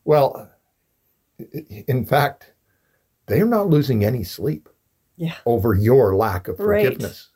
Well, 0.05 0.49
in 1.87 2.05
fact, 2.05 2.53
they're 3.25 3.45
not 3.45 3.69
losing 3.69 4.05
any 4.05 4.23
sleep 4.23 4.69
Yeah. 5.17 5.35
over 5.45 5.73
your 5.73 6.15
lack 6.15 6.47
of 6.47 6.59
Right. 6.59 6.85
forgiveness. 6.85 7.29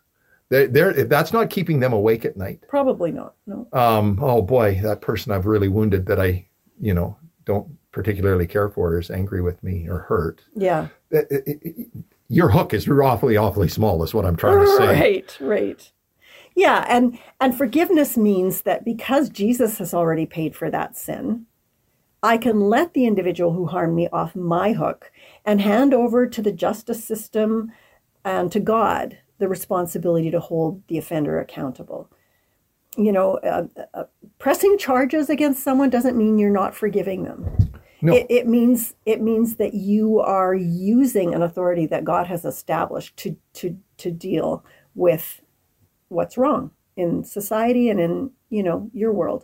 They're, 0.50 0.68
they're, 0.68 1.04
that's 1.04 1.32
not 1.34 1.50
keeping 1.52 1.80
them 1.80 1.94
awake 1.94 2.26
at 2.26 2.36
night. 2.38 2.64
Probably 2.68 3.12
not. 3.12 3.36
No. 3.46 3.68
um, 3.74 4.18
oh 4.22 4.42
boy, 4.42 4.80
that 4.82 5.02
person 5.02 5.32
I've 5.32 5.46
really 5.46 5.68
wounded 5.68 6.06
that 6.08 6.20
I, 6.20 6.48
you 6.80 6.94
know, 6.94 7.18
don't 7.46 7.68
particularly 7.92 8.48
care 8.48 8.70
for 8.70 8.98
is 9.00 9.12
angry 9.12 9.42
with 9.42 9.62
me 9.64 9.88
or 9.90 10.00
hurt. 10.00 10.42
Yeah. 10.56 10.88
It- 11.12 11.28
it- 11.30 11.60
it- 11.64 11.88
your 12.30 12.50
hook 12.50 12.74
is 12.74 12.88
awfully, 12.88 13.36
awfully 13.36 13.68
small, 13.68 14.04
is 14.04 14.14
what 14.14 14.26
I'm 14.26 14.36
trying 14.36 14.60
to 14.60 14.78
say. 14.78 14.88
Right, 14.88 15.38
right. 15.42 15.92
Yeah, 16.56 16.86
and 16.88 17.18
and 17.42 17.58
forgiveness 17.58 18.16
means 18.16 18.62
that 18.62 18.86
because 18.86 19.30
Jesus 19.30 19.80
has 19.80 19.94
already 19.94 20.26
paid 20.26 20.56
for 20.56 20.70
that 20.70 20.96
sin, 20.96 21.46
I 22.22 22.38
can 22.38 22.60
let 22.60 22.94
the 22.94 23.06
individual 23.06 23.54
who 23.54 23.66
harmed 23.66 23.96
me 23.96 24.08
off 24.14 24.36
my 24.36 24.74
hook 24.74 25.12
and 25.46 25.62
hand 25.62 25.94
over 25.94 26.28
to 26.28 26.42
the 26.42 26.52
justice 26.52 27.04
system 27.04 27.72
and 28.24 28.52
to 28.52 28.60
God 28.60 29.18
the 29.40 29.48
responsibility 29.48 30.30
to 30.30 30.40
hold 30.40 30.84
the 30.88 30.98
offender 30.98 31.40
accountable. 31.40 32.10
You 32.98 33.12
know, 33.12 33.36
uh, 33.36 33.68
uh, 33.94 34.04
pressing 34.38 34.78
charges 34.78 35.30
against 35.30 35.64
someone 35.64 35.90
doesn't 35.90 36.18
mean 36.18 36.38
you're 36.38 36.50
not 36.50 36.76
forgiving 36.76 37.24
them. 37.24 37.72
No, 38.02 38.16
It, 38.16 38.28
it 38.30 38.48
means 38.48 38.96
it 39.06 39.22
means 39.22 39.56
that 39.58 39.74
you 39.74 40.20
are 40.20 40.56
using 40.56 41.34
an 41.34 41.42
authority 41.42 41.86
that 41.88 42.04
God 42.06 42.28
has 42.28 42.46
established 42.46 43.18
to 43.18 43.36
to 43.54 43.78
to 43.98 44.12
deal 44.12 44.64
with 44.96 45.42
what's 46.08 46.38
wrong 46.38 46.72
in 46.96 47.24
society 47.24 47.90
and 47.90 48.00
in 48.00 48.32
you 48.50 48.64
know 48.64 48.90
your 48.94 49.12
world. 49.12 49.44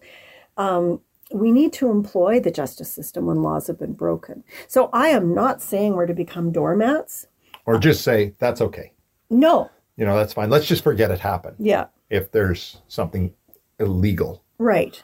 Um, 0.58 1.02
we 1.34 1.52
need 1.52 1.74
to 1.74 1.90
employ 1.90 2.40
the 2.40 2.52
justice 2.52 2.92
system 2.92 3.26
when 3.26 3.42
laws 3.42 3.68
have 3.68 3.80
been 3.80 3.94
broken. 3.94 4.44
So 4.68 4.90
I 4.94 5.10
am 5.10 5.34
not 5.34 5.62
saying 5.62 5.94
we're 5.94 6.06
to 6.06 6.14
become 6.14 6.52
doormats. 6.52 7.28
or 7.66 7.78
just 7.80 8.04
say 8.04 8.34
that's 8.40 8.62
okay. 8.62 8.94
No, 9.30 9.72
You 9.98 10.06
know, 10.06 10.16
that's 10.16 10.34
fine. 10.34 10.50
Let's 10.52 10.68
just 10.68 10.84
forget 10.84 11.10
it 11.10 11.20
happened. 11.20 11.56
Yeah. 11.60 11.88
If 12.12 12.32
there's 12.32 12.78
something 12.88 13.34
illegal. 13.80 14.44
Right. 14.60 15.04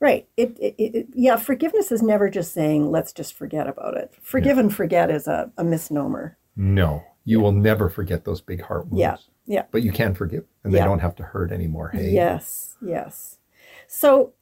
Right. 0.00 0.26
It, 0.36 0.56
it, 0.58 0.74
it 0.78 1.06
yeah, 1.14 1.36
forgiveness 1.36 1.92
is 1.92 2.02
never 2.02 2.30
just 2.30 2.54
saying 2.54 2.90
let's 2.90 3.12
just 3.12 3.34
forget 3.34 3.68
about 3.68 3.96
it. 3.98 4.14
Forgive 4.22 4.56
and 4.56 4.74
forget 4.74 5.10
is 5.10 5.28
a, 5.28 5.52
a 5.58 5.64
misnomer. 5.64 6.38
No, 6.56 7.04
you 7.24 7.38
will 7.38 7.52
never 7.52 7.90
forget 7.90 8.24
those 8.24 8.40
big 8.40 8.62
heart 8.62 8.88
wounds. 8.88 9.00
Yeah. 9.00 9.16
Yeah. 9.46 9.64
But 9.70 9.82
you 9.82 9.92
can 9.92 10.14
forgive, 10.14 10.44
and 10.64 10.72
they 10.72 10.78
Yeah. 10.78 10.84
don't 10.84 11.00
have 11.00 11.16
to 11.16 11.22
hurt 11.22 11.52
anymore. 11.52 11.88
Hey. 11.88 12.12
Yes. 12.12 12.76
Yes. 12.80 13.38
So, 13.86 14.32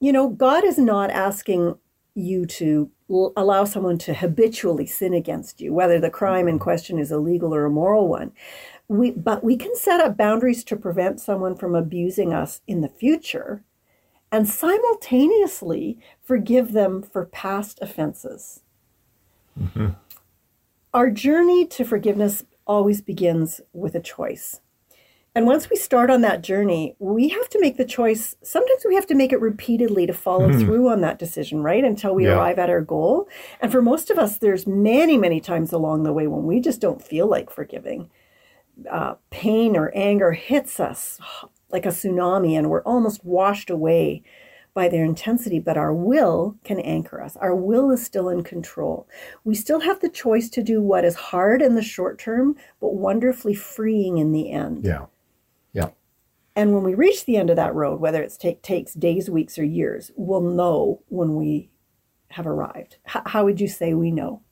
you 0.00 0.12
know, 0.12 0.28
God 0.28 0.64
is 0.64 0.78
not 0.78 1.10
asking 1.10 1.76
you 2.14 2.44
to 2.44 2.90
l- 3.08 3.32
allow 3.36 3.64
someone 3.64 3.98
to 3.98 4.14
habitually 4.14 4.86
sin 4.86 5.14
against 5.14 5.60
you, 5.60 5.72
whether 5.72 5.98
the 5.98 6.10
crime 6.10 6.46
in 6.46 6.56
mm-hmm. 6.56 6.62
question 6.62 6.98
is 6.98 7.10
a 7.10 7.18
legal 7.18 7.54
or 7.54 7.64
a 7.64 7.70
moral 7.70 8.06
one. 8.06 8.32
We, 8.86 9.12
but 9.12 9.42
we 9.42 9.56
can 9.56 9.74
set 9.74 10.00
up 10.00 10.16
boundaries 10.16 10.62
to 10.64 10.76
prevent 10.76 11.20
someone 11.20 11.56
from 11.56 11.74
abusing 11.74 12.34
us 12.34 12.60
in 12.66 12.80
the 12.80 12.88
future 12.88 13.64
and 14.32 14.48
simultaneously 14.48 15.98
forgive 16.22 16.72
them 16.72 17.02
for 17.02 17.26
past 17.26 17.78
offenses. 17.82 18.62
Our 20.92 21.10
journey 21.10 21.66
to 21.66 21.84
forgiveness 21.84 22.44
always 22.66 23.00
begins 23.00 23.60
with 23.72 23.94
a 23.94 24.00
choice. 24.00 24.60
And 25.32 25.46
once 25.46 25.70
we 25.70 25.76
start 25.76 26.10
on 26.10 26.22
that 26.22 26.42
journey, 26.42 26.96
we 26.98 27.28
have 27.28 27.48
to 27.50 27.60
make 27.60 27.76
the 27.76 27.84
choice. 27.84 28.34
Sometimes 28.42 28.84
we 28.84 28.96
have 28.96 29.06
to 29.06 29.14
make 29.14 29.32
it 29.32 29.40
repeatedly 29.40 30.04
to 30.06 30.12
follow 30.12 30.50
through 30.58 30.88
on 30.88 31.02
that 31.02 31.20
decision, 31.20 31.62
right? 31.62 31.84
Until 31.84 32.16
we 32.16 32.26
Yeah. 32.26 32.34
arrive 32.34 32.58
at 32.58 32.70
our 32.70 32.80
goal. 32.80 33.28
And 33.60 33.70
for 33.70 33.80
most 33.80 34.10
of 34.10 34.18
us, 34.18 34.38
there's 34.38 34.66
many, 34.66 35.16
many 35.16 35.40
times 35.40 35.72
along 35.72 36.02
the 36.02 36.12
way 36.12 36.26
when 36.26 36.46
we 36.46 36.58
just 36.58 36.80
don't 36.80 37.00
feel 37.00 37.28
like 37.28 37.48
forgiving. 37.48 38.10
Uh, 38.90 39.14
pain 39.30 39.76
or 39.76 39.92
anger 39.94 40.32
hits 40.32 40.80
us 40.80 41.20
like 41.72 41.86
a 41.86 41.90
tsunami, 41.90 42.56
and 42.56 42.70
we're 42.70 42.82
almost 42.82 43.24
washed 43.24 43.70
away 43.70 44.22
by 44.72 44.88
their 44.88 45.04
intensity, 45.04 45.58
but 45.58 45.76
our 45.76 45.92
will 45.92 46.56
can 46.64 46.78
anchor 46.80 47.20
us. 47.20 47.36
Our 47.36 47.54
will 47.54 47.90
is 47.90 48.04
still 48.04 48.28
in 48.28 48.42
control. 48.42 49.08
We 49.44 49.54
still 49.54 49.80
have 49.80 50.00
the 50.00 50.08
choice 50.08 50.48
to 50.50 50.62
do 50.62 50.80
what 50.80 51.04
is 51.04 51.16
hard 51.16 51.60
in 51.60 51.74
the 51.74 51.82
short 51.82 52.18
term, 52.18 52.56
but 52.80 52.94
wonderfully 52.94 53.54
freeing 53.54 54.18
in 54.18 54.32
the 54.32 54.50
end. 54.50 54.84
Yeah. 54.84 55.06
Yeah. 55.72 55.90
And 56.56 56.74
when 56.74 56.84
we 56.84 56.94
reach 56.94 57.24
the 57.24 57.36
end 57.36 57.50
of 57.50 57.56
that 57.56 57.74
road, 57.74 58.00
whether 58.00 58.22
it 58.22 58.36
take, 58.38 58.62
takes 58.62 58.94
days, 58.94 59.28
weeks, 59.30 59.58
or 59.58 59.64
years, 59.64 60.10
we'll 60.16 60.40
know 60.40 61.02
when 61.08 61.34
we 61.34 61.70
have 62.28 62.46
arrived. 62.46 62.96
H- 63.08 63.22
how 63.26 63.44
would 63.44 63.60
you 63.60 63.68
say 63.68 63.94
we 63.94 64.10
know? 64.10 64.42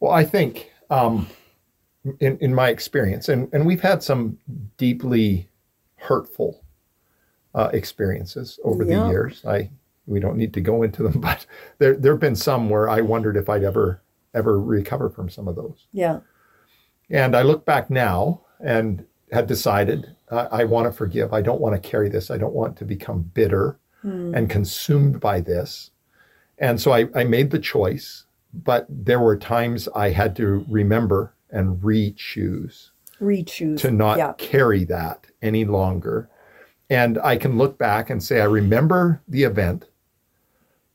Well, 0.00 0.12
I 0.12 0.24
think 0.24 0.70
um, 0.90 1.26
in 2.20 2.38
in 2.38 2.54
my 2.54 2.68
experience, 2.68 3.28
and 3.28 3.48
and 3.52 3.66
we've 3.66 3.80
had 3.80 4.02
some 4.02 4.38
deeply 4.76 5.48
hurtful 5.98 6.62
uh, 7.54 7.70
experiences 7.72 8.58
over 8.64 8.84
Yeah. 8.84 9.04
the 9.04 9.08
years. 9.10 9.44
I 9.44 9.70
we 10.06 10.20
don't 10.20 10.36
need 10.38 10.54
to 10.54 10.60
go 10.62 10.82
into 10.82 11.02
them, 11.02 11.20
but 11.20 11.46
there 11.78 11.94
there 11.94 12.12
have 12.12 12.20
been 12.20 12.36
some 12.36 12.70
where 12.70 12.88
I 12.88 13.00
wondered 13.00 13.36
if 13.36 13.48
I'd 13.48 13.64
ever 13.64 14.00
ever 14.34 14.60
recover 14.60 15.08
from 15.10 15.28
some 15.28 15.48
of 15.48 15.56
those. 15.56 15.86
Yeah. 15.92 16.20
And 17.10 17.34
I 17.34 17.42
look 17.42 17.64
back 17.64 17.88
now 17.90 18.42
and 18.60 19.04
had 19.32 19.46
decided 19.46 20.14
I, 20.30 20.60
I 20.60 20.64
want 20.64 20.86
to 20.86 20.92
forgive. 20.92 21.32
I 21.32 21.40
don't 21.42 21.60
want 21.60 21.74
to 21.80 21.88
carry 21.88 22.08
this. 22.08 22.30
I 22.30 22.36
don't 22.38 22.52
want 22.54 22.76
to 22.78 22.84
become 22.84 23.22
bitter 23.34 23.78
and 24.02 24.48
consumed 24.48 25.20
by 25.20 25.40
this. 25.40 25.90
And 26.58 26.80
so 26.80 26.92
I, 26.92 27.08
I 27.14 27.24
made 27.24 27.50
the 27.50 27.58
choice, 27.58 28.24
but 28.54 28.86
there 28.88 29.20
were 29.20 29.36
times 29.36 29.86
I 29.94 30.10
had 30.10 30.34
to 30.36 30.64
remember 30.68 31.34
and 31.50 31.82
re 31.84 32.12
choose 32.12 32.92
Re-choose. 33.20 33.80
to 33.82 33.90
not 33.90 34.18
Yeah. 34.18 34.32
carry 34.38 34.84
that 34.84 35.26
any 35.42 35.64
longer. 35.64 36.28
And 36.90 37.18
I 37.18 37.36
can 37.36 37.58
look 37.58 37.78
back 37.78 38.08
and 38.10 38.22
say, 38.22 38.40
I 38.40 38.44
remember 38.44 39.20
the 39.28 39.42
event, 39.44 39.86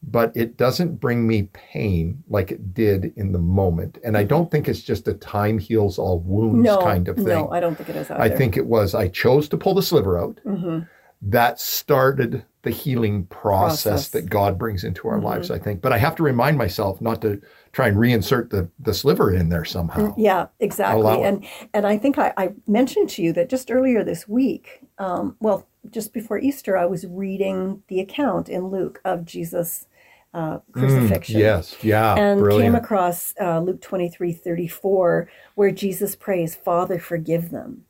but 0.02 0.36
it 0.36 0.58
doesn't 0.58 1.00
bring 1.00 1.26
me 1.28 1.44
pain 1.54 2.24
like 2.28 2.52
it 2.52 2.74
did 2.74 3.14
in 3.16 3.32
the 3.32 3.40
moment. 3.40 4.00
And 4.04 4.18
I 4.18 4.24
don't 4.24 4.50
think 4.52 4.68
it's 4.68 4.82
just 4.82 5.08
a 5.08 5.14
time 5.14 5.60
heals 5.60 5.98
all 6.00 6.20
wounds 6.20 6.66
no, 6.66 6.80
kind 6.80 7.08
of 7.08 7.16
thing. 7.16 7.26
No, 7.28 7.50
I 7.52 7.60
don't 7.60 7.76
think 7.76 7.90
it 7.90 7.96
is 7.96 8.10
either. 8.12 8.22
I 8.22 8.30
think 8.30 8.58
it 8.58 8.66
was 8.66 8.96
I 8.96 9.08
chose 9.08 9.48
to 9.50 9.58
pull 9.58 9.74
the 9.76 9.82
sliver 9.84 10.18
out. 10.18 10.40
Mhm. 10.46 10.88
That 11.22 11.60
started 11.60 12.44
the 12.64 12.72
healing 12.72 13.26
process, 13.28 13.84
Process. 13.84 14.10
that 14.10 14.30
God 14.30 14.58
brings 14.58 14.84
into 14.84 15.08
our 15.08 15.16
Mm-hmm. 15.18 15.26
lives, 15.26 15.52
I 15.52 15.60
think. 15.60 15.82
But 15.82 15.94
I 15.94 15.98
have 15.98 16.16
to 16.16 16.24
remind 16.24 16.58
myself 16.58 17.02
not 17.02 17.22
to 17.22 17.42
try 17.74 17.88
and 17.90 17.98
reinsert 17.98 18.50
the, 18.50 18.70
the 18.80 18.94
sliver 18.94 19.34
in 19.34 19.50
there 19.50 19.66
somehow. 19.66 20.16
Yeah, 20.18 20.48
exactly. 20.60 21.02
Allow 21.02 21.24
it. 21.24 21.28
And 21.28 21.46
and 21.74 21.86
I 21.88 21.98
think 21.98 22.18
I, 22.18 22.34
I 22.38 22.54
mentioned 22.68 23.10
to 23.12 23.22
you 23.24 23.34
that 23.34 23.50
just 23.50 23.70
earlier 23.72 24.04
this 24.04 24.28
week, 24.28 24.82
um, 24.98 25.36
well, 25.40 25.68
just 25.92 26.14
before 26.14 26.40
Easter, 26.40 26.78
I 26.78 26.86
was 26.86 27.06
reading 27.06 27.84
the 27.90 28.00
account 28.00 28.50
in 28.50 28.68
Luke 28.70 29.02
of 29.06 29.26
Jesus' 29.26 29.88
uh, 30.34 30.60
crucifixion. 30.72 31.36
Mm, 31.36 31.40
Yes, 31.40 31.78
yeah, 31.84 32.16
and 32.18 32.50
came 32.50 32.76
across 32.76 33.34
uh, 33.42 33.60
Luke 33.60 33.82
23 33.82 34.32
34, 34.34 35.30
where 35.56 35.72
Jesus 35.72 36.16
prays, 36.16 36.56
Father, 36.56 36.98
forgive 37.00 37.50
them. 37.52 37.86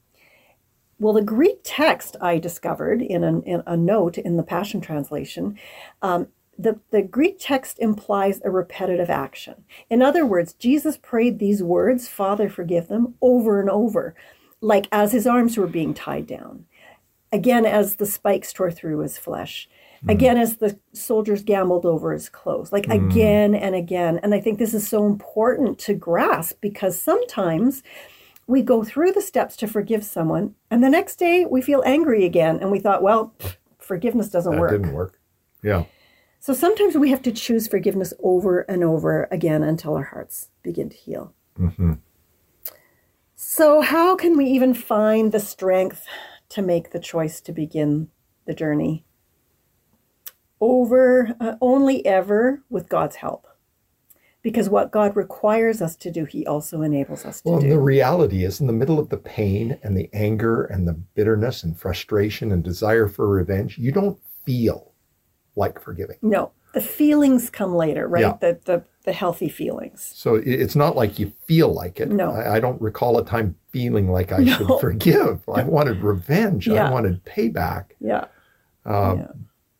Well, 0.98 1.14
the 1.14 1.22
Greek 1.22 1.60
text 1.64 2.16
I 2.20 2.38
discovered 2.38 3.02
in, 3.02 3.24
an, 3.24 3.42
in 3.42 3.62
a 3.66 3.76
note 3.76 4.18
in 4.18 4.36
the 4.36 4.42
Passion 4.42 4.80
Translation, 4.80 5.58
um, 6.02 6.28
the, 6.56 6.78
the 6.90 7.02
Greek 7.02 7.38
text 7.40 7.78
implies 7.80 8.40
a 8.44 8.50
repetitive 8.50 9.10
action. 9.10 9.64
In 9.90 10.02
other 10.02 10.24
words, 10.24 10.52
Jesus 10.52 10.96
prayed 10.96 11.38
these 11.38 11.62
words, 11.62 12.08
Father, 12.08 12.48
forgive 12.48 12.88
them, 12.88 13.14
over 13.20 13.60
and 13.60 13.68
over, 13.68 14.14
like 14.60 14.86
as 14.92 15.12
his 15.12 15.26
arms 15.26 15.56
were 15.56 15.66
being 15.66 15.94
tied 15.94 16.26
down. 16.26 16.66
Again, 17.32 17.66
as 17.66 17.96
the 17.96 18.06
spikes 18.06 18.52
tore 18.52 18.70
through 18.70 19.00
his 19.00 19.18
flesh. 19.18 19.68
Again, 20.06 20.36
as 20.36 20.58
the 20.58 20.78
soldiers 20.92 21.42
gambled 21.42 21.86
over 21.86 22.12
his 22.12 22.28
clothes, 22.28 22.72
like 22.72 22.86
again 22.88 23.54
and 23.54 23.74
again. 23.74 24.20
And 24.22 24.34
I 24.34 24.40
think 24.40 24.58
this 24.58 24.74
is 24.74 24.86
so 24.86 25.06
important 25.06 25.78
to 25.80 25.94
grasp 25.94 26.60
because 26.60 27.00
sometimes 27.00 27.82
we 28.46 28.62
go 28.62 28.84
through 28.84 29.12
the 29.12 29.22
steps 29.22 29.56
to 29.56 29.66
forgive 29.66 30.04
someone, 30.04 30.54
and 30.70 30.82
the 30.82 30.90
next 30.90 31.16
day 31.16 31.46
we 31.46 31.62
feel 31.62 31.82
angry 31.86 32.24
again, 32.24 32.58
and 32.60 32.70
we 32.70 32.78
thought, 32.78 33.02
well, 33.02 33.34
forgiveness 33.78 34.28
doesn't 34.28 34.52
that 34.52 34.60
work. 34.60 34.70
didn't 34.70 34.92
work. 34.92 35.18
Yeah. 35.62 35.84
So 36.40 36.52
sometimes 36.52 36.94
we 36.94 37.10
have 37.10 37.22
to 37.22 37.32
choose 37.32 37.66
forgiveness 37.66 38.12
over 38.22 38.60
and 38.60 38.84
over 38.84 39.28
again 39.30 39.62
until 39.62 39.94
our 39.96 40.04
hearts 40.04 40.50
begin 40.62 40.90
to 40.90 40.96
heal. 40.96 41.32
hmm 41.56 41.94
So, 43.34 43.80
how 43.80 44.14
can 44.16 44.36
we 44.36 44.44
even 44.46 44.74
find 44.74 45.32
the 45.32 45.40
strength 45.40 46.04
to 46.50 46.60
make 46.60 46.90
the 46.90 47.00
choice 47.00 47.40
to 47.42 47.52
begin 47.52 48.08
the 48.46 48.54
journey? 48.54 49.04
Over, 50.60 51.34
uh, 51.40 51.54
only 51.60 52.04
ever 52.04 52.62
with 52.68 52.88
God's 52.88 53.16
help. 53.16 53.46
Because 54.44 54.68
what 54.68 54.92
God 54.92 55.16
requires 55.16 55.80
us 55.82 55.96
to 55.96 56.10
do, 56.12 56.26
He 56.26 56.46
also 56.46 56.82
enables 56.82 57.24
us 57.24 57.40
to 57.40 57.50
Well, 57.50 57.60
do. 57.60 57.68
the 57.70 57.80
reality 57.80 58.44
is, 58.44 58.60
in 58.60 58.66
the 58.68 58.72
middle 58.74 58.98
of 59.00 59.08
the 59.08 59.16
pain 59.16 59.78
and 59.82 59.96
the 59.96 60.08
anger 60.12 60.64
and 60.64 60.86
the 60.86 60.92
bitterness 60.92 61.64
and 61.64 61.76
frustration 61.76 62.52
and 62.52 62.62
desire 62.62 63.08
for 63.08 63.26
revenge, 63.28 63.78
you 63.78 63.90
don't 63.90 64.18
feel 64.44 64.92
like 65.56 65.80
forgiving. 65.80 66.18
no, 66.22 66.52
the 66.74 66.80
feelings 66.80 67.48
come 67.50 67.74
later, 67.74 68.06
right? 68.08 68.20
Yeah. 68.22 68.36
The, 68.40 68.58
the, 68.64 68.84
the 69.04 69.12
healthy 69.12 69.48
feelings. 69.48 70.10
So 70.14 70.34
it's 70.34 70.74
not 70.76 70.96
like 70.96 71.18
you 71.20 71.32
feel 71.46 71.72
like 71.72 72.00
it. 72.00 72.10
No. 72.10 72.32
I, 72.32 72.56
I 72.56 72.60
don't 72.60 72.82
recall 72.82 73.16
a 73.18 73.24
time 73.24 73.54
feeling 73.70 74.10
like 74.10 74.32
I 74.32 74.38
No. 74.42 74.52
should 74.56 74.80
forgive. 74.80 75.48
I 75.48 75.62
wanted 75.62 76.02
revenge. 76.02 76.66
Yeah. 76.66 76.88
I 76.88 76.90
wanted 76.90 77.24
payback. 77.24 77.84
Yeah. 78.00 78.24
Uh, 78.84 79.14
Yeah. 79.18 79.26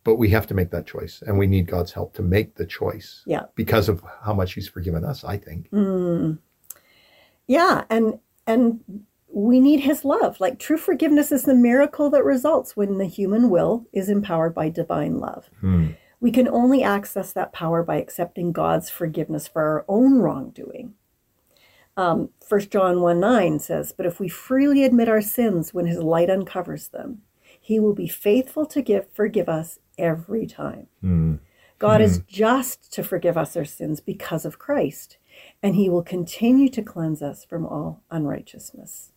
But 0.04 0.16
we 0.16 0.28
have 0.30 0.46
to 0.48 0.54
make 0.54 0.70
that 0.70 0.86
choice, 0.86 1.22
and 1.26 1.38
we 1.38 1.46
need 1.46 1.66
God's 1.66 1.92
help 1.92 2.14
to 2.14 2.22
make 2.22 2.54
the 2.54 2.66
choice. 2.66 3.22
Yeah. 3.26 3.44
Because 3.54 3.88
of 3.88 4.02
how 4.22 4.34
much 4.34 4.52
He's 4.52 4.68
forgiven 4.68 5.04
us, 5.04 5.24
I 5.24 5.38
think. 5.38 5.70
Mm. 5.70 6.38
Yeah, 7.46 7.84
and 7.90 8.18
and 8.46 8.80
we 9.34 9.58
need 9.60 9.80
his 9.80 10.04
love. 10.04 10.40
Like 10.40 10.58
true 10.58 10.76
forgiveness 10.76 11.32
is 11.32 11.42
the 11.42 11.54
miracle 11.54 12.08
that 12.10 12.24
results 12.24 12.76
when 12.76 12.98
the 12.98 13.06
human 13.06 13.50
will 13.50 13.84
is 13.92 14.08
empowered 14.08 14.54
by 14.54 14.68
divine 14.68 15.18
love. 15.18 15.50
Hmm. 15.60 15.88
We 16.20 16.30
can 16.30 16.48
only 16.48 16.82
access 16.82 17.32
that 17.32 17.52
power 17.52 17.82
by 17.82 17.96
accepting 17.96 18.52
God's 18.52 18.88
forgiveness 18.88 19.48
for 19.48 19.62
our 19.62 19.84
own 19.88 20.20
wrongdoing. 20.20 20.94
Um, 21.96 22.30
1 22.48 22.60
John 22.70 23.02
1 23.02 23.20
9 23.20 23.58
says, 23.58 23.92
But 23.92 24.06
if 24.06 24.20
we 24.20 24.28
freely 24.28 24.84
admit 24.84 25.08
our 25.08 25.20
sins 25.20 25.74
when 25.74 25.86
his 25.86 25.98
light 25.98 26.30
uncovers 26.30 26.88
them, 26.88 27.22
he 27.64 27.80
will 27.80 27.94
be 27.94 28.06
faithful 28.06 28.66
to 28.66 28.82
give 28.82 29.06
forgive 29.14 29.48
us 29.48 29.78
every 29.96 30.46
time. 30.46 30.86
Hmm. 31.00 31.36
God 31.78 32.02
is 32.02 32.18
just 32.28 32.92
to 32.92 33.02
forgive 33.02 33.38
us 33.38 33.56
our 33.56 33.64
sins 33.64 34.00
because 34.00 34.44
of 34.44 34.58
Christ, 34.58 35.16
and 35.62 35.74
he 35.74 35.88
will 35.88 36.02
continue 36.02 36.68
to 36.68 36.82
cleanse 36.82 37.22
us 37.22 37.42
from 37.42 37.64
all 37.64 38.02
unrighteousness. 38.10 39.12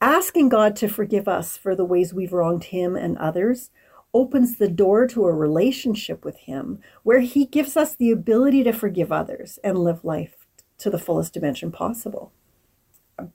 Asking 0.00 0.48
God 0.48 0.74
to 0.76 0.88
forgive 0.88 1.28
us 1.28 1.58
for 1.58 1.76
the 1.76 1.84
ways 1.84 2.14
we've 2.14 2.32
wronged 2.32 2.64
him 2.64 2.96
and 2.96 3.18
others 3.18 3.70
opens 4.14 4.56
the 4.56 4.68
door 4.68 5.06
to 5.08 5.26
a 5.26 5.32
relationship 5.32 6.24
with 6.24 6.38
him 6.38 6.78
where 7.02 7.20
he 7.20 7.44
gives 7.44 7.76
us 7.76 7.94
the 7.94 8.10
ability 8.10 8.64
to 8.64 8.72
forgive 8.72 9.12
others 9.12 9.58
and 9.62 9.76
live 9.76 10.02
life 10.02 10.46
to 10.78 10.88
the 10.88 10.98
fullest 10.98 11.34
dimension 11.34 11.70
possible. 11.70 12.32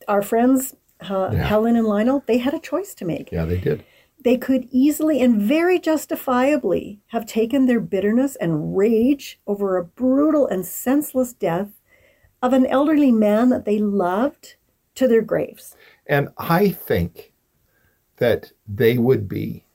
Our 0.07 0.23
friends, 0.23 0.75
uh, 1.09 1.31
Yeah. 1.33 1.43
Helen 1.43 1.75
and 1.75 1.87
Lionel, 1.87 2.23
they 2.25 2.37
had 2.37 2.53
a 2.53 2.59
choice 2.59 2.93
to 2.95 3.05
make. 3.05 3.31
Yeah, 3.31 3.45
they 3.45 3.57
did. 3.57 3.83
They 4.23 4.37
could 4.37 4.67
easily 4.71 5.21
and 5.21 5.41
very 5.41 5.79
justifiably 5.79 7.01
have 7.07 7.25
taken 7.25 7.65
their 7.65 7.81
bitterness 7.81 8.35
and 8.37 8.77
rage 8.77 9.39
over 9.45 9.77
a 9.77 9.83
brutal 9.83 10.47
and 10.47 10.65
senseless 10.65 11.33
death 11.33 11.81
of 12.41 12.53
an 12.53 12.65
elderly 12.65 13.11
man 13.11 13.49
that 13.49 13.65
they 13.65 13.79
loved 13.79 14.55
to 14.95 15.07
their 15.07 15.21
graves. 15.21 15.75
And 16.07 16.29
I 16.37 16.69
think 16.69 17.33
that 18.17 18.51
they 18.67 18.97
would 18.97 19.27
be 19.27 19.65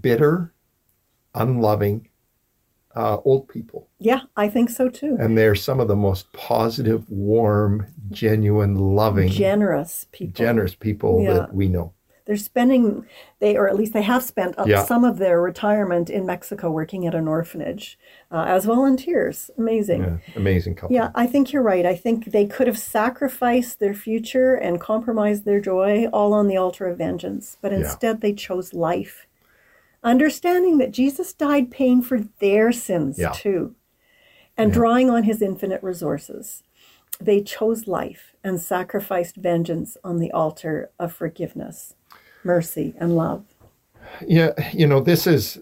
bitter, 0.00 0.52
unloving 1.34 2.08
uh, 2.96 3.18
old 3.24 3.46
people. 3.48 3.86
Yeah, 3.98 4.20
I 4.36 4.48
think 4.48 4.70
so 4.70 4.88
too. 4.88 5.16
And 5.20 5.36
they're 5.36 5.54
some 5.54 5.80
of 5.80 5.88
the 5.88 5.96
most 5.96 6.32
positive, 6.32 7.08
warm, 7.10 7.86
genuine, 8.10 8.74
loving, 8.74 9.28
Generous 9.28 10.06
people. 10.12 10.32
generous 10.44 10.74
people 10.74 11.22
Yeah. 11.22 11.34
that 11.34 11.54
we 11.54 11.68
know. 11.68 11.92
They're 12.24 12.36
spending, 12.36 13.04
they 13.38 13.56
or 13.56 13.68
at 13.68 13.76
least 13.76 13.92
they 13.92 14.02
have 14.02 14.22
spent 14.24 14.56
Yeah. 14.66 14.84
some 14.84 15.04
of 15.04 15.18
their 15.18 15.40
retirement 15.40 16.10
in 16.10 16.26
Mexico 16.26 16.72
working 16.72 17.06
at 17.06 17.14
an 17.14 17.28
orphanage 17.28 17.96
uh, 18.32 18.46
as 18.48 18.64
volunteers. 18.64 19.48
Amazing. 19.56 20.02
Yeah, 20.02 20.16
amazing 20.34 20.74
couple. 20.74 20.96
Yeah, 20.96 21.10
I 21.14 21.28
think 21.28 21.52
you're 21.52 21.62
right. 21.62 21.86
I 21.86 21.94
think 21.94 22.32
they 22.32 22.44
could 22.46 22.66
have 22.66 22.78
sacrificed 22.78 23.78
their 23.78 23.94
future 23.94 24.54
and 24.54 24.80
compromised 24.80 25.44
their 25.44 25.60
joy 25.60 26.06
all 26.12 26.32
on 26.34 26.48
the 26.48 26.56
altar 26.56 26.88
of 26.88 26.98
vengeance, 26.98 27.58
but 27.62 27.72
instead 27.72 28.22
they 28.22 28.32
chose 28.32 28.74
life, 28.74 29.28
understanding 30.06 30.78
that 30.78 30.92
Jesus 30.92 31.32
died 31.34 31.70
paying 31.70 32.00
for 32.00 32.20
their 32.38 32.72
sins 32.72 33.18
Yeah. 33.18 33.32
too, 33.34 33.74
and 34.56 34.72
drawing 34.72 35.10
on 35.10 35.24
his 35.24 35.42
infinite 35.42 35.82
resources. 35.82 36.62
They 37.20 37.42
chose 37.42 37.86
life 37.86 38.34
and 38.44 38.60
sacrificed 38.60 39.36
vengeance 39.36 39.96
on 40.04 40.18
the 40.18 40.30
altar 40.30 40.90
of 40.98 41.12
forgiveness, 41.12 41.94
mercy, 42.44 42.94
and 42.98 43.16
love. 43.16 43.44
Yeah, 44.26 44.52
you 44.72 44.86
know, 44.86 45.00
this 45.00 45.26
is 45.26 45.58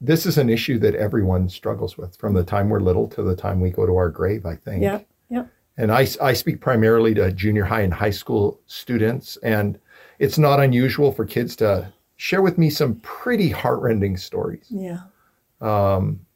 this 0.00 0.24
is 0.24 0.38
an 0.38 0.48
issue 0.48 0.78
that 0.78 0.94
everyone 0.94 1.50
struggles 1.50 1.98
with 1.98 2.16
from 2.16 2.32
the 2.32 2.42
time 2.44 2.70
we're 2.70 2.80
little 2.80 3.06
to 3.08 3.22
the 3.22 3.36
time 3.36 3.60
we 3.60 3.68
go 3.68 3.84
to 3.84 3.94
our 3.96 4.08
grave, 4.08 4.46
I 4.46 4.56
think. 4.56 4.82
Yeah, 4.82 5.00
yeah. 5.28 5.44
And 5.76 5.92
I, 5.92 6.06
I 6.22 6.32
speak 6.32 6.62
primarily 6.62 7.12
to 7.14 7.30
junior 7.30 7.64
high 7.64 7.82
and 7.82 7.92
high 7.92 8.10
school 8.22 8.58
students, 8.66 9.36
and 9.42 9.78
it's 10.18 10.38
not 10.38 10.60
unusual 10.60 11.12
for 11.12 11.26
kids 11.26 11.54
to 11.56 11.92
share 12.16 12.42
with 12.42 12.58
me 12.58 12.70
some 12.70 12.96
pretty 12.96 13.50
heartrending 13.50 14.16
stories. 14.16 14.66
Yeah. 14.70 15.00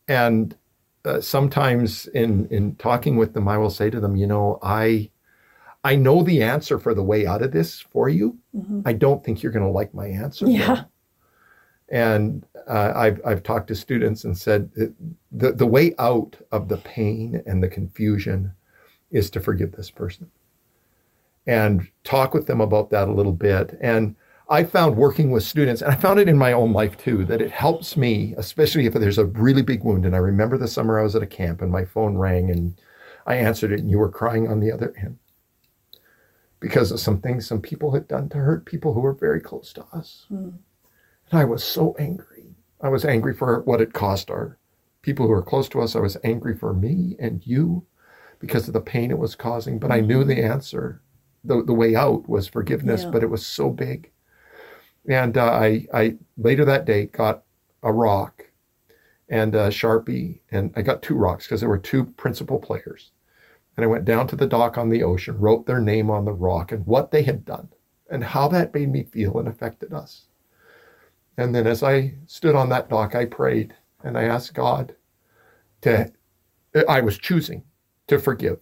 And 0.08 0.56
uh, 1.04 1.20
sometimes 1.20 2.06
in 2.08 2.46
in 2.48 2.74
talking 2.76 3.16
with 3.16 3.32
them, 3.32 3.48
I 3.48 3.56
will 3.58 3.70
say 3.70 3.90
to 3.90 4.00
them, 4.00 4.16
you 4.16 4.26
know, 4.26 4.58
I 4.62 5.10
I 5.84 5.96
know 5.96 6.22
the 6.22 6.42
answer 6.42 6.78
for 6.78 6.94
the 6.94 7.02
way 7.02 7.26
out 7.26 7.42
of 7.42 7.52
this 7.52 7.80
for 7.80 8.08
you. 8.08 8.36
I 8.86 8.92
don't 8.92 9.24
think 9.24 9.42
you're 9.42 9.52
going 9.52 9.64
to 9.64 9.70
like 9.72 9.94
my 9.94 10.06
answer. 10.08 10.44
though." 10.44 10.52
Yeah. 10.52 10.84
And 11.88 12.44
uh, 12.68 12.92
I've 12.94 13.20
I've 13.24 13.42
talked 13.42 13.68
to 13.68 13.74
students 13.74 14.24
and 14.24 14.36
said 14.36 14.70
the 15.32 15.52
the 15.52 15.66
way 15.66 15.94
out 15.98 16.36
of 16.52 16.68
the 16.68 16.76
pain 16.78 17.42
and 17.46 17.62
the 17.62 17.68
confusion 17.68 18.52
is 19.10 19.30
to 19.30 19.40
forgive 19.40 19.72
this 19.72 19.90
person, 19.90 20.30
and 21.46 21.88
talk 22.04 22.34
with 22.34 22.46
them 22.46 22.60
about 22.60 22.90
that 22.90 23.08
a 23.08 23.12
little 23.12 23.32
bit. 23.32 23.76
And 23.80 24.14
I 24.50 24.64
found 24.64 24.96
working 24.96 25.30
with 25.30 25.44
students, 25.44 25.80
and 25.80 25.92
I 25.92 25.94
found 25.94 26.18
it 26.18 26.28
in 26.28 26.36
my 26.36 26.52
own 26.52 26.72
life 26.72 26.98
too, 26.98 27.24
that 27.26 27.40
it 27.40 27.52
helps 27.52 27.96
me, 27.96 28.34
especially 28.36 28.86
if 28.86 28.94
there's 28.94 29.18
a 29.18 29.26
really 29.26 29.62
big 29.62 29.84
wound. 29.84 30.04
And 30.04 30.14
I 30.14 30.18
remember 30.18 30.58
the 30.58 30.66
summer 30.66 30.98
I 30.98 31.04
was 31.04 31.14
at 31.14 31.22
a 31.22 31.26
camp, 31.26 31.62
and 31.62 31.70
my 31.70 31.84
phone 31.84 32.18
rang, 32.18 32.50
and 32.50 32.78
I 33.26 33.36
answered 33.36 33.70
it, 33.70 33.78
and 33.78 33.90
you 33.90 33.98
were 33.98 34.10
crying 34.10 34.48
on 34.48 34.58
the 34.58 34.72
other 34.72 34.92
end 35.00 35.18
because 36.60 36.92
of 36.92 37.00
some 37.00 37.20
things 37.20 37.46
some 37.46 37.60
people 37.60 37.92
had 37.92 38.06
done 38.06 38.28
to 38.28 38.38
hurt 38.38 38.66
people 38.66 38.92
who 38.92 39.00
were 39.00 39.14
very 39.14 39.40
close 39.40 39.72
to 39.72 39.84
us. 39.92 40.26
Hmm. 40.28 40.50
And 41.30 41.40
I 41.40 41.44
was 41.44 41.64
so 41.64 41.96
angry. 41.98 42.54
I 42.82 42.88
was 42.88 43.04
angry 43.04 43.34
for 43.34 43.60
what 43.60 43.80
it 43.80 43.92
cost 43.92 44.30
our 44.30 44.58
people 45.02 45.26
who 45.26 45.32
were 45.32 45.42
close 45.42 45.68
to 45.70 45.80
us. 45.80 45.96
I 45.96 46.00
was 46.00 46.18
angry 46.22 46.56
for 46.56 46.74
me 46.74 47.16
and 47.18 47.44
you 47.46 47.86
because 48.38 48.68
of 48.68 48.74
the 48.74 48.80
pain 48.80 49.10
it 49.10 49.18
was 49.18 49.34
causing. 49.34 49.78
But 49.78 49.90
I 49.90 50.00
knew 50.00 50.22
hmm. 50.22 50.28
the 50.28 50.42
answer, 50.42 51.02
the, 51.44 51.62
the 51.62 51.72
way 51.72 51.96
out 51.96 52.28
was 52.28 52.46
forgiveness, 52.46 53.04
Yeah. 53.04 53.10
but 53.10 53.22
it 53.22 53.30
was 53.30 53.44
so 53.44 53.70
big. 53.70 54.10
And 55.08 55.36
uh, 55.36 55.50
I, 55.52 55.86
I 55.92 56.16
later 56.36 56.64
that 56.64 56.84
day 56.84 57.06
got 57.06 57.42
a 57.82 57.92
rock 57.92 58.44
and 59.28 59.54
a 59.54 59.68
Sharpie, 59.68 60.40
and 60.50 60.72
I 60.76 60.82
got 60.82 61.02
two 61.02 61.14
rocks 61.14 61.46
because 61.46 61.60
there 61.60 61.68
were 61.68 61.78
two 61.78 62.04
principal 62.04 62.58
players. 62.58 63.12
And 63.76 63.84
I 63.84 63.88
went 63.88 64.04
down 64.04 64.26
to 64.28 64.36
the 64.36 64.46
dock 64.46 64.76
on 64.76 64.90
the 64.90 65.02
ocean, 65.02 65.38
wrote 65.38 65.66
their 65.66 65.80
name 65.80 66.10
on 66.10 66.24
the 66.24 66.32
rock 66.32 66.72
and 66.72 66.84
what 66.86 67.10
they 67.10 67.22
had 67.22 67.44
done 67.44 67.68
and 68.10 68.24
how 68.24 68.48
that 68.48 68.74
made 68.74 68.90
me 68.90 69.04
feel 69.04 69.38
and 69.38 69.48
affected 69.48 69.92
us. 69.92 70.26
And 71.36 71.54
then 71.54 71.66
as 71.66 71.82
I 71.82 72.14
stood 72.26 72.54
on 72.54 72.68
that 72.68 72.90
dock, 72.90 73.14
I 73.14 73.24
prayed 73.24 73.74
and 74.02 74.18
I 74.18 74.24
asked 74.24 74.52
God 74.52 74.94
to, 75.82 76.12
I 76.88 77.00
was 77.00 77.16
choosing 77.16 77.62
to 78.08 78.18
forgive. 78.18 78.58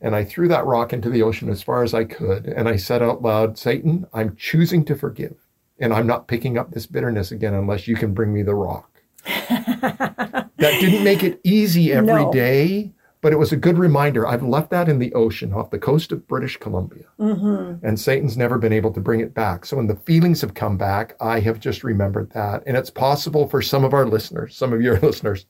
And 0.00 0.14
I 0.14 0.24
threw 0.24 0.48
that 0.48 0.64
rock 0.64 0.92
into 0.92 1.10
the 1.10 1.22
ocean 1.22 1.48
as 1.48 1.62
far 1.62 1.82
as 1.82 1.92
I 1.92 2.04
could. 2.04 2.46
And 2.46 2.68
I 2.68 2.76
said 2.76 3.02
out 3.02 3.22
loud, 3.22 3.58
Satan, 3.58 4.06
I'm 4.12 4.36
choosing 4.36 4.84
to 4.86 4.94
forgive. 4.94 5.34
And 5.80 5.92
I'm 5.92 6.06
not 6.06 6.28
picking 6.28 6.58
up 6.58 6.70
this 6.70 6.86
bitterness 6.86 7.30
again 7.32 7.54
unless 7.54 7.88
you 7.88 7.96
can 7.96 8.14
bring 8.14 8.32
me 8.32 8.42
the 8.42 8.54
rock. 8.54 8.90
that 9.48 10.50
didn't 10.58 11.04
make 11.04 11.22
it 11.22 11.40
easy 11.44 11.92
every 11.92 12.30
day, 12.30 12.84
No. 12.84 12.92
but 13.20 13.32
it 13.32 13.36
was 13.36 13.52
a 13.52 13.56
good 13.56 13.78
reminder. 13.78 14.26
I've 14.26 14.42
left 14.42 14.70
that 14.70 14.88
in 14.88 14.98
the 14.98 15.12
ocean 15.14 15.52
off 15.52 15.70
the 15.70 15.78
coast 15.78 16.12
of 16.12 16.26
British 16.26 16.56
Columbia 16.56 17.04
mm-hmm. 17.18 17.84
and 17.84 17.98
Satan's 17.98 18.36
never 18.36 18.58
been 18.58 18.72
able 18.72 18.92
to 18.92 19.00
bring 19.00 19.20
it 19.20 19.34
back. 19.34 19.66
So 19.66 19.76
when 19.76 19.86
the 19.86 19.96
feelings 19.96 20.40
have 20.40 20.54
come 20.54 20.76
back, 20.76 21.16
I 21.20 21.40
have 21.40 21.60
just 21.60 21.84
remembered 21.84 22.30
that. 22.30 22.62
And 22.66 22.76
it's 22.76 22.90
possible 22.90 23.48
for 23.48 23.62
some 23.62 23.84
of 23.84 23.94
our 23.94 24.06
listeners, 24.06 24.56
some 24.56 24.72
of 24.72 24.80
your 24.80 24.98
listeners, 25.00 25.46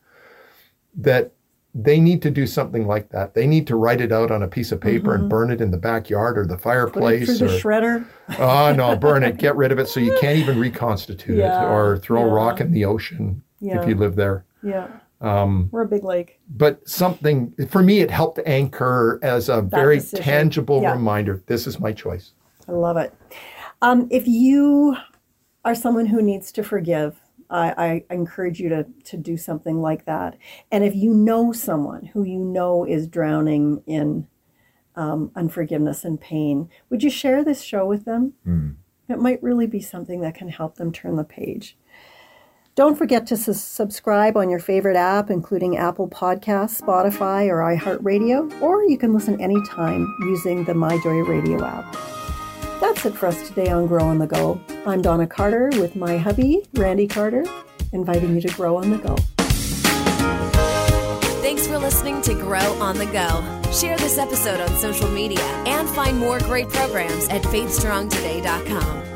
that 0.96 1.32
they 1.80 2.00
need 2.00 2.20
to 2.22 2.30
do 2.30 2.44
something 2.44 2.88
like 2.88 3.08
that. 3.10 3.34
They 3.34 3.46
need 3.46 3.66
to 3.68 3.76
write 3.76 4.00
it 4.00 4.10
out 4.10 4.32
on 4.32 4.42
a 4.42 4.48
piece 4.48 4.72
of 4.72 4.80
paper 4.80 5.14
and 5.14 5.28
burn 5.30 5.52
it 5.52 5.60
in 5.60 5.70
the 5.70 5.76
backyard 5.78 6.36
or 6.36 6.42
the 6.44 6.54
Put 6.54 6.60
it 6.60 6.62
fireplace. 6.64 7.26
through 7.38 7.46
the 7.48 7.54
or, 7.54 7.60
shredder. 7.60 8.04
oh 8.40 8.74
no, 8.74 8.96
burn 8.96 9.22
it, 9.22 9.36
get 9.36 9.54
rid 9.54 9.70
of 9.70 9.78
it 9.78 9.86
so 9.88 10.00
you 10.00 10.16
can't 10.20 10.36
even 10.38 10.58
reconstitute 10.58 11.36
Yeah, 11.38 11.62
it 11.62 11.68
or 11.70 11.96
throw 11.98 12.22
a 12.22 12.26
rock 12.32 12.60
in 12.60 12.72
the 12.72 12.84
ocean 12.84 13.42
Yeah. 13.60 13.80
if 13.80 13.88
you 13.88 13.94
live 13.94 14.16
there. 14.16 14.44
Yeah. 14.62 14.88
Um, 15.20 15.68
We're 15.70 15.82
a 15.82 15.88
big 15.88 16.02
lake. 16.04 16.40
but 16.50 16.86
something 16.88 17.52
for 17.68 17.82
me, 17.82 18.00
it 18.00 18.10
helped 18.10 18.40
anchor 18.44 19.20
as 19.22 19.48
a 19.48 19.62
very 19.62 19.98
decision. 19.98 20.24
tangible 20.24 20.82
Yeah. 20.82 20.92
reminder. 20.94 21.42
This 21.46 21.66
is 21.68 21.78
my 21.78 21.92
choice. 21.92 22.32
I 22.68 22.72
love 22.72 22.96
it. 22.96 23.14
Um, 23.82 24.08
if 24.10 24.26
you 24.26 24.96
are 25.64 25.74
someone 25.76 26.06
who 26.06 26.20
needs 26.22 26.50
to 26.52 26.62
forgive, 26.64 27.20
I, 27.50 28.04
I 28.10 28.14
encourage 28.14 28.60
you 28.60 28.68
to, 28.68 28.86
to 29.04 29.16
do 29.16 29.36
something 29.36 29.80
like 29.80 30.04
that. 30.04 30.36
And 30.70 30.84
if 30.84 30.94
you 30.94 31.14
know 31.14 31.52
someone 31.52 32.06
who 32.06 32.22
you 32.24 32.38
know 32.38 32.84
is 32.84 33.06
drowning 33.06 33.82
in 33.86 34.26
um, 34.96 35.30
unforgiveness 35.34 36.04
and 36.04 36.20
pain, 36.20 36.68
would 36.90 37.02
you 37.02 37.10
share 37.10 37.44
this 37.44 37.62
show 37.62 37.86
with 37.86 38.04
them? 38.04 38.34
It 39.08 39.18
might 39.18 39.42
really 39.42 39.66
be 39.66 39.80
something 39.80 40.20
that 40.20 40.34
can 40.34 40.48
help 40.48 40.76
them 40.76 40.92
turn 40.92 41.16
the 41.16 41.24
page. 41.24 41.76
Don't 42.74 42.96
forget 42.96 43.26
to 43.26 43.36
sus- 43.36 43.60
subscribe 43.60 44.36
on 44.36 44.50
your 44.50 44.60
favorite 44.60 44.96
app, 44.96 45.30
including 45.30 45.76
Apple 45.76 46.08
Podcasts, 46.08 46.80
Spotify, 46.80 47.48
or 47.48 47.56
iHeartRadio, 47.76 48.60
or 48.62 48.84
you 48.84 48.96
can 48.96 49.12
listen 49.12 49.40
anytime 49.40 50.06
using 50.20 50.64
the 50.64 50.74
MyJoy 50.74 51.26
Radio 51.26 51.64
app. 51.64 52.27
That's 52.80 53.04
it 53.06 53.14
for 53.14 53.26
us 53.26 53.48
today 53.48 53.68
on 53.68 53.88
Grow 53.88 54.04
on 54.04 54.18
the 54.18 54.26
Go. 54.26 54.60
I'm 54.86 55.02
Donna 55.02 55.26
Carter 55.26 55.70
with 55.80 55.96
my 55.96 56.16
hubby, 56.16 56.62
Randy 56.74 57.08
Carter, 57.08 57.44
inviting 57.92 58.36
you 58.36 58.40
to 58.42 58.48
grow 58.54 58.76
on 58.76 58.90
the 58.90 58.98
go. 58.98 59.16
Thanks 61.42 61.66
for 61.66 61.78
listening 61.78 62.22
to 62.22 62.34
Grow 62.34 62.72
on 62.80 62.96
the 62.96 63.06
Go. 63.06 63.42
Share 63.72 63.96
this 63.98 64.16
episode 64.16 64.60
on 64.60 64.68
social 64.76 65.08
media 65.08 65.42
and 65.66 65.88
find 65.88 66.18
more 66.18 66.38
great 66.40 66.68
programs 66.68 67.28
at 67.28 67.42
faithstrongtoday.com. 67.42 69.07